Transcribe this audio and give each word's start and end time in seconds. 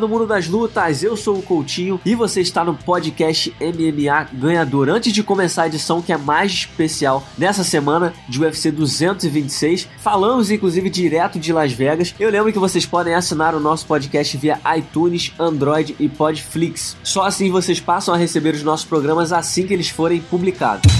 do 0.00 0.08
mundo 0.08 0.26
das 0.26 0.48
lutas, 0.48 1.02
eu 1.02 1.16
sou 1.16 1.38
o 1.38 1.42
Coutinho 1.42 2.00
e 2.04 2.14
você 2.14 2.40
está 2.40 2.64
no 2.64 2.74
podcast 2.74 3.54
MMA 3.60 4.28
Ganhador. 4.32 4.88
Antes 4.88 5.12
de 5.12 5.22
começar 5.22 5.64
a 5.64 5.66
edição 5.66 6.00
que 6.00 6.12
é 6.12 6.16
mais 6.16 6.50
especial 6.52 7.22
nessa 7.36 7.62
semana 7.62 8.12
de 8.28 8.40
UFC 8.40 8.70
226, 8.72 9.86
falamos 9.98 10.50
inclusive 10.50 10.88
direto 10.88 11.38
de 11.38 11.52
Las 11.52 11.72
Vegas. 11.72 12.14
Eu 12.18 12.30
lembro 12.30 12.52
que 12.52 12.58
vocês 12.58 12.86
podem 12.86 13.14
assinar 13.14 13.54
o 13.54 13.60
nosso 13.60 13.86
podcast 13.86 14.36
via 14.36 14.58
iTunes, 14.76 15.32
Android 15.38 15.94
e 16.00 16.08
Podflix. 16.08 16.96
Só 17.02 17.24
assim 17.24 17.50
vocês 17.50 17.78
passam 17.78 18.14
a 18.14 18.16
receber 18.16 18.54
os 18.54 18.62
nossos 18.62 18.86
programas 18.86 19.32
assim 19.32 19.66
que 19.66 19.74
eles 19.74 19.90
forem 19.90 20.20
publicados. 20.20 20.90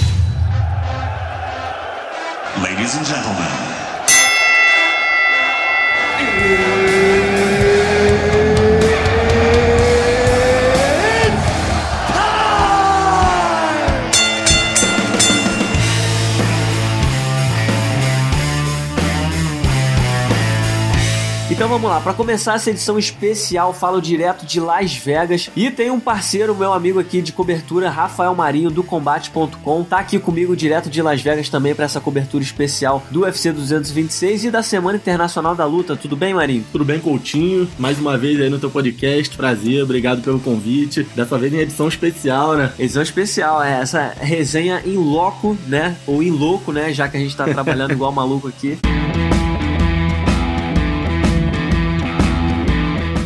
Ladies 2.61 2.95
and 2.95 3.05
gentlemen. 3.05 3.71
Então 21.51 21.67
vamos 21.67 21.89
lá, 21.89 21.99
para 21.99 22.13
começar 22.13 22.55
essa 22.55 22.69
edição 22.69 22.97
especial, 22.97 23.73
falo 23.73 24.01
direto 24.01 24.45
de 24.45 24.57
Las 24.57 24.95
Vegas 24.95 25.49
e 25.53 25.69
tem 25.69 25.91
um 25.91 25.99
parceiro, 25.99 26.55
meu 26.55 26.71
amigo 26.71 26.97
aqui 26.97 27.21
de 27.21 27.33
cobertura, 27.33 27.89
Rafael 27.89 28.33
Marinho 28.33 28.71
do 28.71 28.81
combate.com, 28.81 29.83
tá 29.83 29.99
aqui 29.99 30.17
comigo 30.17 30.55
direto 30.55 30.89
de 30.89 31.01
Las 31.01 31.21
Vegas 31.21 31.49
também 31.49 31.75
para 31.75 31.83
essa 31.83 31.99
cobertura 31.99 32.41
especial 32.41 33.03
do 33.11 33.23
UFC 33.23 33.51
226 33.51 34.45
e 34.45 34.49
da 34.49 34.63
Semana 34.63 34.95
Internacional 34.95 35.53
da 35.53 35.65
Luta. 35.65 35.97
Tudo 35.97 36.15
bem, 36.15 36.33
Marinho? 36.33 36.63
Tudo 36.71 36.85
bem, 36.85 37.01
Coutinho? 37.01 37.69
Mais 37.77 37.99
uma 37.99 38.17
vez 38.17 38.39
aí 38.39 38.49
no 38.49 38.57
teu 38.57 38.71
podcast, 38.71 39.35
prazer, 39.35 39.83
obrigado 39.83 40.21
pelo 40.21 40.39
convite. 40.39 41.05
Dessa 41.13 41.37
vez 41.37 41.53
em 41.53 41.57
edição 41.57 41.89
especial, 41.89 42.55
né? 42.55 42.71
Edição 42.79 43.03
especial, 43.03 43.61
é 43.61 43.81
essa 43.81 44.13
resenha 44.21 44.81
em 44.85 44.95
loco, 44.95 45.57
né? 45.67 45.97
Ou 46.07 46.23
em 46.23 46.31
louco, 46.31 46.71
né? 46.71 46.93
Já 46.93 47.09
que 47.09 47.17
a 47.17 47.19
gente 47.19 47.35
tá 47.35 47.43
trabalhando 47.43 47.91
igual 47.91 48.13
maluco 48.13 48.47
aqui. 48.47 48.79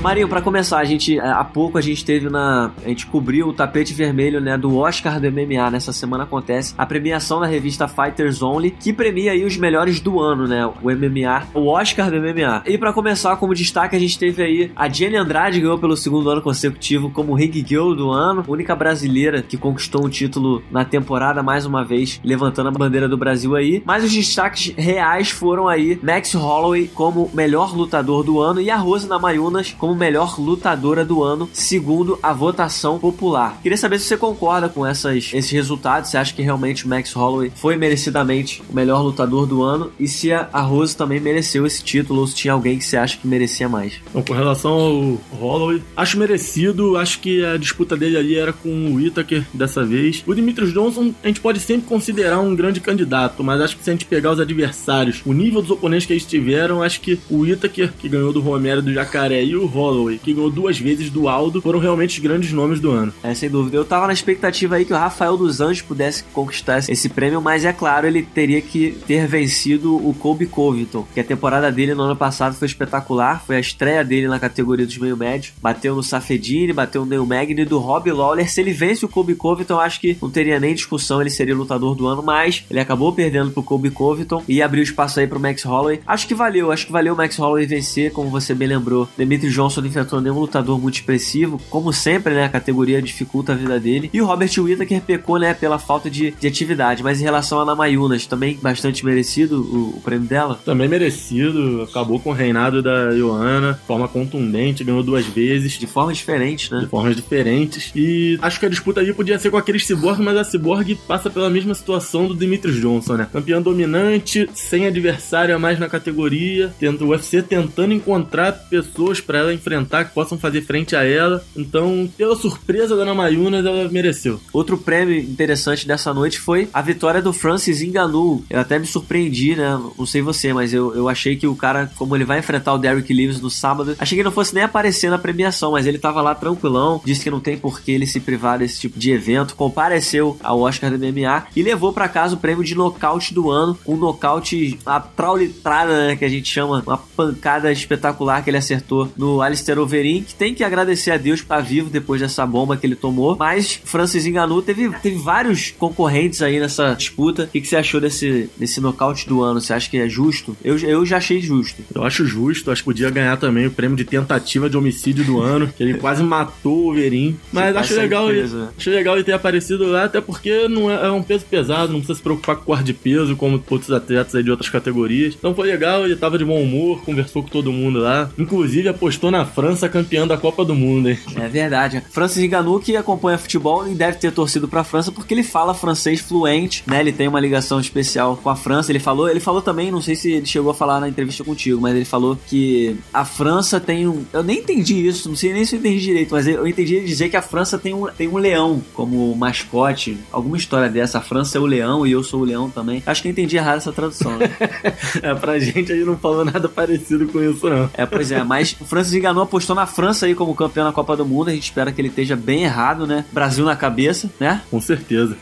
Marinho, 0.05 0.27
para 0.27 0.39
começar, 0.39 0.77
a 0.77 0.85
gente 0.85 1.19
há 1.19 1.43
pouco 1.43 1.79
a 1.79 1.81
gente 1.81 2.05
teve 2.05 2.29
na, 2.29 2.69
a 2.85 2.89
gente 2.89 3.07
cobriu 3.07 3.47
o 3.47 3.53
tapete 3.53 3.91
vermelho, 3.91 4.39
né, 4.39 4.55
do 4.55 4.77
Oscar 4.77 5.19
do 5.19 5.31
MMA. 5.31 5.71
Nessa 5.71 5.91
semana 5.91 6.25
acontece 6.25 6.75
a 6.77 6.85
premiação 6.85 7.39
da 7.39 7.47
revista 7.47 7.87
Fighters 7.87 8.39
Only, 8.39 8.69
que 8.69 8.93
premia 8.93 9.31
aí 9.31 9.43
os 9.43 9.57
melhores 9.57 9.99
do 9.99 10.21
ano, 10.21 10.47
né, 10.47 10.63
o 10.63 10.91
MMA, 10.91 11.47
o 11.55 11.65
Oscar 11.69 12.11
do 12.11 12.17
MMA. 12.17 12.61
E 12.67 12.77
para 12.77 12.93
começar, 12.93 13.35
como 13.37 13.55
destaque, 13.55 13.95
a 13.95 13.99
gente 13.99 14.19
teve 14.19 14.43
aí 14.43 14.71
a 14.75 14.87
Jenny 14.87 15.15
Andrade 15.15 15.59
ganhou 15.59 15.79
pelo 15.79 15.97
segundo 15.97 16.29
ano 16.29 16.39
consecutivo 16.39 17.09
como 17.09 17.33
Ring 17.33 17.65
Girl 17.65 17.95
do 17.95 18.11
ano, 18.11 18.45
única 18.47 18.75
brasileira 18.75 19.41
que 19.41 19.57
conquistou 19.57 20.05
um 20.05 20.09
título 20.09 20.61
na 20.69 20.85
temporada 20.85 21.41
mais 21.41 21.65
uma 21.65 21.83
vez, 21.83 22.21
levantando 22.23 22.69
a 22.69 22.71
bandeira 22.71 23.09
do 23.09 23.17
Brasil 23.17 23.55
aí. 23.55 23.81
Mas 23.83 24.03
os 24.03 24.13
destaques 24.13 24.71
reais 24.77 25.31
foram 25.31 25.67
aí 25.67 25.99
Max 26.03 26.35
Holloway 26.35 26.91
como 26.93 27.31
melhor 27.33 27.75
lutador 27.75 28.23
do 28.23 28.39
ano 28.39 28.61
e 28.61 28.69
a 28.69 28.75
Rose 28.75 29.07
Namayunas 29.07 29.75
como 29.75 29.94
melhor 29.95 30.39
lutadora 30.39 31.03
do 31.05 31.23
ano, 31.23 31.49
segundo 31.53 32.19
a 32.21 32.33
votação 32.33 32.99
popular. 32.99 33.59
Queria 33.61 33.77
saber 33.77 33.99
se 33.99 34.05
você 34.05 34.17
concorda 34.17 34.69
com 34.69 34.85
essas, 34.85 35.31
esses 35.33 35.51
resultados, 35.51 36.09
se 36.09 36.17
acha 36.17 36.33
que 36.33 36.41
realmente 36.41 36.85
o 36.85 36.89
Max 36.89 37.13
Holloway 37.13 37.51
foi 37.55 37.75
merecidamente 37.75 38.61
o 38.69 38.75
melhor 38.75 39.01
lutador 39.01 39.45
do 39.45 39.63
ano 39.63 39.91
e 39.99 40.07
se 40.07 40.31
a, 40.31 40.61
Rose 40.61 40.95
também 40.97 41.19
mereceu 41.19 41.65
esse 41.65 41.83
título 41.83 42.21
ou 42.21 42.27
se 42.27 42.35
tinha 42.35 42.53
alguém 42.53 42.77
que 42.77 42.85
você 42.85 42.97
acha 42.97 43.17
que 43.17 43.27
merecia 43.27 43.69
mais. 43.69 44.01
Bom, 44.13 44.23
com 44.23 44.33
relação 44.33 44.71
ao 44.71 45.17
Holloway, 45.37 45.81
acho 45.95 46.17
merecido, 46.17 46.97
acho 46.97 47.19
que 47.19 47.45
a 47.45 47.57
disputa 47.57 47.95
dele 47.95 48.17
ali 48.17 48.35
era 48.35 48.51
com 48.51 48.69
o 48.69 48.95
Whittaker 48.95 49.45
dessa 49.53 49.83
vez. 49.83 50.23
O 50.25 50.33
Demetrius 50.33 50.73
Johnson 50.73 51.13
a 51.23 51.27
gente 51.27 51.39
pode 51.39 51.59
sempre 51.59 51.87
considerar 51.87 52.39
um 52.39 52.55
grande 52.55 52.79
candidato, 52.79 53.43
mas 53.43 53.61
acho 53.61 53.77
que 53.77 53.83
se 53.83 53.89
a 53.89 53.93
gente 53.93 54.05
pegar 54.05 54.31
os 54.31 54.39
adversários, 54.39 55.21
o 55.25 55.33
nível 55.33 55.61
dos 55.61 55.71
oponentes 55.71 56.05
que 56.05 56.13
eles 56.13 56.25
tiveram, 56.25 56.81
acho 56.81 57.01
que 57.01 57.19
o 57.29 57.39
Whittaker, 57.39 57.93
que 57.93 58.09
ganhou 58.09 58.33
do 58.33 58.41
Romero 58.41 58.81
do 58.81 58.93
Jacaré, 58.93 59.43
e 59.43 59.55
o 59.55 59.65
Holloway, 59.65 59.84
que 60.23 60.33
ganhou 60.33 60.49
duas 60.49 60.77
vezes 60.77 61.09
do 61.09 61.27
Aldo, 61.27 61.61
foram 61.61 61.79
realmente 61.79 62.17
os 62.17 62.23
grandes 62.23 62.51
nomes 62.51 62.79
do 62.79 62.91
ano. 62.91 63.13
É, 63.23 63.33
sem 63.33 63.49
dúvida. 63.49 63.77
Eu 63.77 63.85
tava 63.85 64.07
na 64.07 64.13
expectativa 64.13 64.75
aí 64.75 64.85
que 64.85 64.93
o 64.93 64.97
Rafael 64.97 65.37
dos 65.37 65.61
Anjos 65.61 65.81
pudesse 65.81 66.23
conquistar 66.33 66.79
esse 66.87 67.09
prêmio, 67.09 67.41
mas 67.41 67.65
é 67.65 67.73
claro, 67.73 68.07
ele 68.07 68.23
teria 68.23 68.61
que 68.61 68.97
ter 69.05 69.27
vencido 69.27 69.95
o 69.95 70.13
Kobe 70.13 70.45
Covington, 70.45 71.07
que 71.13 71.19
a 71.19 71.23
temporada 71.23 71.71
dele 71.71 71.93
no 71.93 72.03
ano 72.03 72.15
passado 72.15 72.55
foi 72.55 72.67
espetacular, 72.67 73.43
foi 73.45 73.55
a 73.55 73.59
estreia 73.59 74.03
dele 74.03 74.27
na 74.27 74.39
categoria 74.39 74.85
dos 74.85 74.97
meio 74.97 75.17
médio, 75.17 75.53
bateu 75.61 75.95
no 75.95 76.03
Safedini, 76.03 76.73
bateu 76.73 77.01
no 77.01 77.09
Neil 77.09 77.25
Magny 77.25 77.65
do 77.65 77.79
Rob 77.79 78.11
Lawler. 78.11 78.49
Se 78.49 78.61
ele 78.61 78.71
vence 78.71 79.05
o 79.05 79.09
Kobe 79.09 79.35
Covington, 79.35 79.79
acho 79.79 79.99
que 79.99 80.17
não 80.21 80.29
teria 80.29 80.59
nem 80.59 80.73
discussão, 80.73 81.21
ele 81.21 81.29
seria 81.29 81.55
lutador 81.55 81.95
do 81.95 82.07
ano, 82.07 82.21
mas 82.23 82.63
ele 82.69 82.79
acabou 82.79 83.13
perdendo 83.13 83.51
pro 83.51 83.63
Kobe 83.63 83.89
Covington 83.89 84.43
e 84.47 84.61
abriu 84.61 84.83
espaço 84.83 85.19
aí 85.19 85.27
pro 85.27 85.39
Max 85.39 85.63
Holloway. 85.63 86.01
Acho 86.05 86.27
que 86.27 86.35
valeu, 86.35 86.71
acho 86.71 86.85
que 86.85 86.91
valeu 86.91 87.13
o 87.13 87.17
Max 87.17 87.37
Holloway 87.37 87.65
vencer, 87.65 88.11
como 88.11 88.29
você 88.29 88.53
bem 88.53 88.67
lembrou. 88.67 89.07
Demetri 89.17 89.49
Johnson 89.49 89.74
enfrentou 89.83 90.21
nenhum 90.21 90.39
lutador 90.39 90.79
muito 90.79 90.95
expressivo, 90.95 91.59
como 91.69 91.91
sempre, 91.91 92.33
né? 92.33 92.45
A 92.45 92.49
categoria 92.49 93.01
dificulta 93.01 93.53
a 93.53 93.55
vida 93.55 93.79
dele. 93.79 94.09
E 94.13 94.21
o 94.21 94.25
Robert 94.25 94.51
Whittaker 94.57 95.01
pecou, 95.01 95.39
né? 95.39 95.53
Pela 95.53 95.79
falta 95.79 96.09
de, 96.09 96.31
de 96.31 96.47
atividade. 96.47 97.03
Mas 97.03 97.19
em 97.19 97.23
relação 97.23 97.59
a 97.59 97.65
Namayunas, 97.65 98.25
também 98.25 98.57
bastante 98.61 99.05
merecido 99.05 99.61
o, 99.61 99.97
o, 99.97 100.01
prêmio 100.01 100.27
dela? 100.27 100.59
Também 100.65 100.87
merecido. 100.87 101.83
Acabou 101.83 102.19
com 102.19 102.29
o 102.29 102.33
reinado 102.33 102.81
da 102.81 103.11
Ioana, 103.11 103.79
forma 103.87 104.07
contundente, 104.07 104.83
ganhou 104.83 105.03
duas 105.03 105.25
vezes. 105.25 105.73
De 105.73 105.87
formas 105.87 106.17
diferentes, 106.17 106.69
né? 106.69 106.79
De 106.79 106.87
formas 106.87 107.15
diferentes. 107.15 107.91
E 107.95 108.37
acho 108.41 108.59
que 108.59 108.65
a 108.65 108.69
disputa 108.69 108.99
ali 108.99 109.13
podia 109.13 109.37
ser 109.39 109.49
com 109.49 109.57
aquele 109.57 109.79
Cyborg, 109.79 110.21
mas 110.21 110.37
a 110.37 110.43
Cyborg 110.43 110.95
passa 111.07 111.29
pela 111.29 111.49
mesma 111.49 111.73
situação 111.73 112.27
do 112.27 112.33
Demetrius 112.33 112.79
Johnson, 112.79 113.15
né? 113.15 113.27
Campeão 113.31 113.61
dominante, 113.61 114.49
sem 114.53 114.85
adversário 114.85 115.55
a 115.55 115.59
mais 115.59 115.79
na 115.79 115.89
categoria, 115.89 116.73
tendo 116.79 117.05
o 117.05 117.09
UFC 117.09 117.41
tentando 117.41 117.93
encontrar 117.93 118.51
pessoas 118.69 119.21
para 119.21 119.39
ela 119.39 119.53
enfrentar 119.53 119.64
que 120.05 120.13
possam 120.13 120.37
fazer 120.37 120.61
frente 120.61 120.95
a 120.95 121.03
ela. 121.03 121.43
Então, 121.55 122.09
pela 122.17 122.35
surpresa 122.35 122.95
da 122.95 123.05
Namayunas, 123.05 123.65
ela 123.65 123.89
mereceu. 123.89 124.39
Outro 124.53 124.77
prêmio 124.77 125.17
interessante 125.17 125.87
dessa 125.87 126.13
noite 126.13 126.39
foi 126.39 126.69
a 126.73 126.81
vitória 126.81 127.21
do 127.21 127.33
Francis 127.33 127.81
Ngannou. 127.81 128.43
Eu 128.49 128.59
até 128.59 128.77
me 128.77 128.85
surpreendi, 128.85 129.55
né? 129.55 129.79
Não 129.97 130.05
sei 130.05 130.21
você, 130.21 130.53
mas 130.53 130.73
eu, 130.73 130.95
eu 130.95 131.09
achei 131.09 131.35
que 131.35 131.47
o 131.47 131.55
cara, 131.55 131.91
como 131.97 132.15
ele 132.15 132.25
vai 132.25 132.39
enfrentar 132.39 132.73
o 132.73 132.77
Derrick 132.77 133.13
Lewis 133.13 133.41
no 133.41 133.49
sábado, 133.49 133.95
achei 133.99 134.15
que 134.15 134.21
ele 134.21 134.29
não 134.29 134.31
fosse 134.31 134.53
nem 134.53 134.63
aparecer 134.63 135.09
na 135.09 135.17
premiação, 135.17 135.71
mas 135.71 135.85
ele 135.85 135.97
tava 135.97 136.21
lá 136.21 136.35
tranquilão, 136.35 137.01
disse 137.05 137.23
que 137.23 137.31
não 137.31 137.39
tem 137.39 137.57
por 137.57 137.81
que 137.81 137.91
ele 137.91 138.05
se 138.05 138.19
privar 138.19 138.59
desse 138.59 138.79
tipo 138.79 138.99
de 138.99 139.11
evento, 139.11 139.55
compareceu 139.55 140.37
ao 140.43 140.59
Oscar 140.61 140.91
do 140.91 140.97
MMA 140.97 141.47
e 141.55 141.63
levou 141.63 141.93
para 141.93 142.07
casa 142.07 142.35
o 142.35 142.39
prêmio 142.39 142.63
de 142.63 142.75
nocaute 142.75 143.33
do 143.33 143.49
ano, 143.49 143.77
um 143.85 143.95
nocaute, 143.95 144.79
a 144.85 144.99
traulitrada, 144.99 146.07
né, 146.07 146.15
que 146.15 146.25
a 146.25 146.29
gente 146.29 146.51
chama, 146.51 146.83
uma 146.85 146.97
pancada 146.97 147.71
espetacular 147.71 148.43
que 148.43 148.49
ele 148.49 148.57
acertou 148.57 149.11
no 149.17 149.41
Alistair 149.45 149.79
Overeem, 149.79 150.23
que 150.23 150.35
tem 150.35 150.53
que 150.53 150.63
agradecer 150.63 151.11
a 151.11 151.17
Deus 151.17 151.41
por 151.41 151.45
estar 151.45 151.61
vivo 151.61 151.89
depois 151.89 152.21
dessa 152.21 152.45
bomba 152.45 152.77
que 152.77 152.85
ele 152.85 152.95
tomou. 152.95 153.35
Mas 153.37 153.79
Francis 153.83 154.25
Ngannou 154.25 154.61
teve, 154.61 154.89
teve 154.99 155.17
vários 155.17 155.71
concorrentes 155.71 156.41
aí 156.41 156.59
nessa 156.59 156.93
disputa. 156.93 157.43
O 157.43 157.47
que, 157.47 157.61
que 157.61 157.67
você 157.67 157.75
achou 157.75 157.99
desse, 158.01 158.49
desse 158.57 158.81
nocaute 158.81 159.27
do 159.27 159.41
ano? 159.41 159.61
Você 159.61 159.73
acha 159.73 159.89
que 159.89 159.97
é 159.97 160.07
justo? 160.07 160.55
Eu, 160.63 160.77
eu 160.79 161.05
já 161.05 161.17
achei 161.17 161.41
justo. 161.41 161.83
Eu 161.93 162.03
acho 162.03 162.25
justo. 162.25 162.71
Acho 162.71 162.81
que 162.81 162.85
podia 162.85 163.09
ganhar 163.09 163.37
também 163.37 163.67
o 163.67 163.71
prêmio 163.71 163.97
de 163.97 164.05
tentativa 164.05 164.69
de 164.69 164.77
homicídio 164.77 165.23
do 165.23 165.41
ano, 165.41 165.67
que 165.67 165.83
ele 165.83 165.95
quase 165.95 166.23
matou 166.23 166.85
o 166.85 166.91
Overeem. 166.91 167.37
Mas 167.51 167.75
acho 167.75 167.95
legal, 167.95 168.29
ele, 168.29 168.47
né? 168.47 168.69
acho 168.77 168.89
legal 168.89 169.15
ele 169.15 169.23
ter 169.23 169.33
aparecido 169.33 169.85
lá, 169.85 170.05
até 170.05 170.21
porque 170.21 170.67
não 170.67 170.89
é, 170.89 171.07
é, 171.07 171.11
um 171.11 171.23
peso 171.23 171.45
pesado, 171.45 171.91
não 171.91 171.99
precisa 171.99 172.17
se 172.17 172.23
preocupar 172.23 172.55
com 172.55 172.61
o 172.63 172.65
corte 172.65 172.85
de 172.85 172.93
peso, 172.93 173.35
como 173.35 173.63
outros 173.69 173.91
atletas 173.91 174.35
aí 174.35 174.43
de 174.43 174.51
outras 174.51 174.69
categorias. 174.69 175.35
Então 175.37 175.53
foi 175.53 175.67
legal, 175.67 176.05
ele 176.05 176.15
tava 176.15 176.37
de 176.37 176.45
bom 176.45 176.61
humor, 176.61 177.03
conversou 177.03 177.43
com 177.43 177.49
todo 177.49 177.71
mundo 177.71 177.99
lá. 177.99 178.29
Inclusive 178.37 178.87
apostou 178.87 179.31
na 179.31 179.34
França 179.43 179.89
campeã 179.89 180.27
da 180.27 180.37
Copa 180.37 180.63
do 180.63 180.75
Mundo, 180.75 181.09
hein? 181.09 181.19
É 181.35 181.47
verdade. 181.47 182.03
Francis 182.11 182.47
Ngannou 182.47 182.79
que 182.79 182.95
acompanha 182.95 183.37
futebol 183.37 183.87
e 183.87 183.95
deve 183.95 184.17
ter 184.17 184.31
torcido 184.31 184.67
pra 184.67 184.83
França 184.83 185.11
porque 185.11 185.33
ele 185.33 185.43
fala 185.43 185.73
francês 185.73 186.21
fluente, 186.21 186.83
né? 186.85 186.99
Ele 186.99 187.11
tem 187.11 187.27
uma 187.27 187.39
ligação 187.39 187.79
especial 187.79 188.37
com 188.37 188.49
a 188.49 188.55
França. 188.55 188.91
Ele 188.91 188.99
falou, 188.99 189.27
ele 189.27 189.39
falou 189.39 189.61
também, 189.61 189.91
não 189.91 190.01
sei 190.01 190.15
se 190.15 190.31
ele 190.31 190.45
chegou 190.45 190.71
a 190.71 190.75
falar 190.75 190.99
na 190.99 191.09
entrevista 191.09 191.43
contigo, 191.43 191.81
mas 191.81 191.95
ele 191.95 192.05
falou 192.05 192.37
que 192.47 192.95
a 193.13 193.25
França 193.25 193.79
tem 193.79 194.07
um, 194.07 194.23
eu 194.31 194.43
nem 194.43 194.59
entendi 194.59 195.07
isso, 195.07 195.27
não 195.27 195.35
sei 195.35 195.53
nem 195.53 195.65
se 195.65 195.75
eu 195.75 195.79
entendi 195.79 195.99
direito, 195.99 196.31
mas 196.31 196.47
eu 196.47 196.67
entendi 196.67 196.95
ele 196.95 197.05
dizer 197.05 197.29
que 197.29 197.37
a 197.37 197.41
França 197.41 197.77
tem 197.77 197.93
um, 197.93 198.05
tem 198.07 198.27
um 198.27 198.37
leão 198.37 198.81
como 198.93 199.35
mascote, 199.35 200.17
alguma 200.31 200.57
história 200.57 200.89
dessa. 200.89 201.17
A 201.17 201.21
França 201.21 201.57
é 201.57 201.61
o 201.61 201.65
leão 201.65 202.05
e 202.05 202.11
eu 202.11 202.23
sou 202.23 202.41
o 202.41 202.45
leão 202.45 202.69
também. 202.69 203.01
Acho 203.05 203.21
que 203.21 203.27
eu 203.27 203.31
entendi 203.31 203.57
errado 203.57 203.77
essa 203.77 203.91
tradução. 203.91 204.37
Né? 204.37 204.49
é, 205.21 205.33
pra 205.33 205.57
gente 205.59 205.91
aí 205.91 206.03
não 206.03 206.17
falou 206.17 206.45
nada 206.45 206.67
parecido 206.67 207.27
com 207.27 207.41
isso, 207.41 207.69
não. 207.69 207.89
É, 207.93 208.05
pois 208.05 208.31
é, 208.31 208.43
mas 208.43 208.75
o 208.79 208.85
Francis 208.85 209.21
Ngannou 209.25 209.43
apostou 209.43 209.75
na 209.75 209.87
França 209.87 210.27
aí 210.27 210.35
como 210.35 210.53
campeão 210.53 210.85
na 210.85 210.91
Copa 210.91 211.17
do 211.17 211.25
Mundo. 211.25 211.49
A 211.49 211.53
gente 211.53 211.63
espera 211.63 211.91
que 211.91 211.99
ele 211.99 212.09
esteja 212.09 212.35
bem 212.35 212.63
errado, 212.63 213.07
né? 213.07 213.25
Brasil 213.31 213.65
na 213.65 213.75
cabeça, 213.75 214.29
né? 214.39 214.61
Com 214.69 214.79
certeza. 214.79 215.35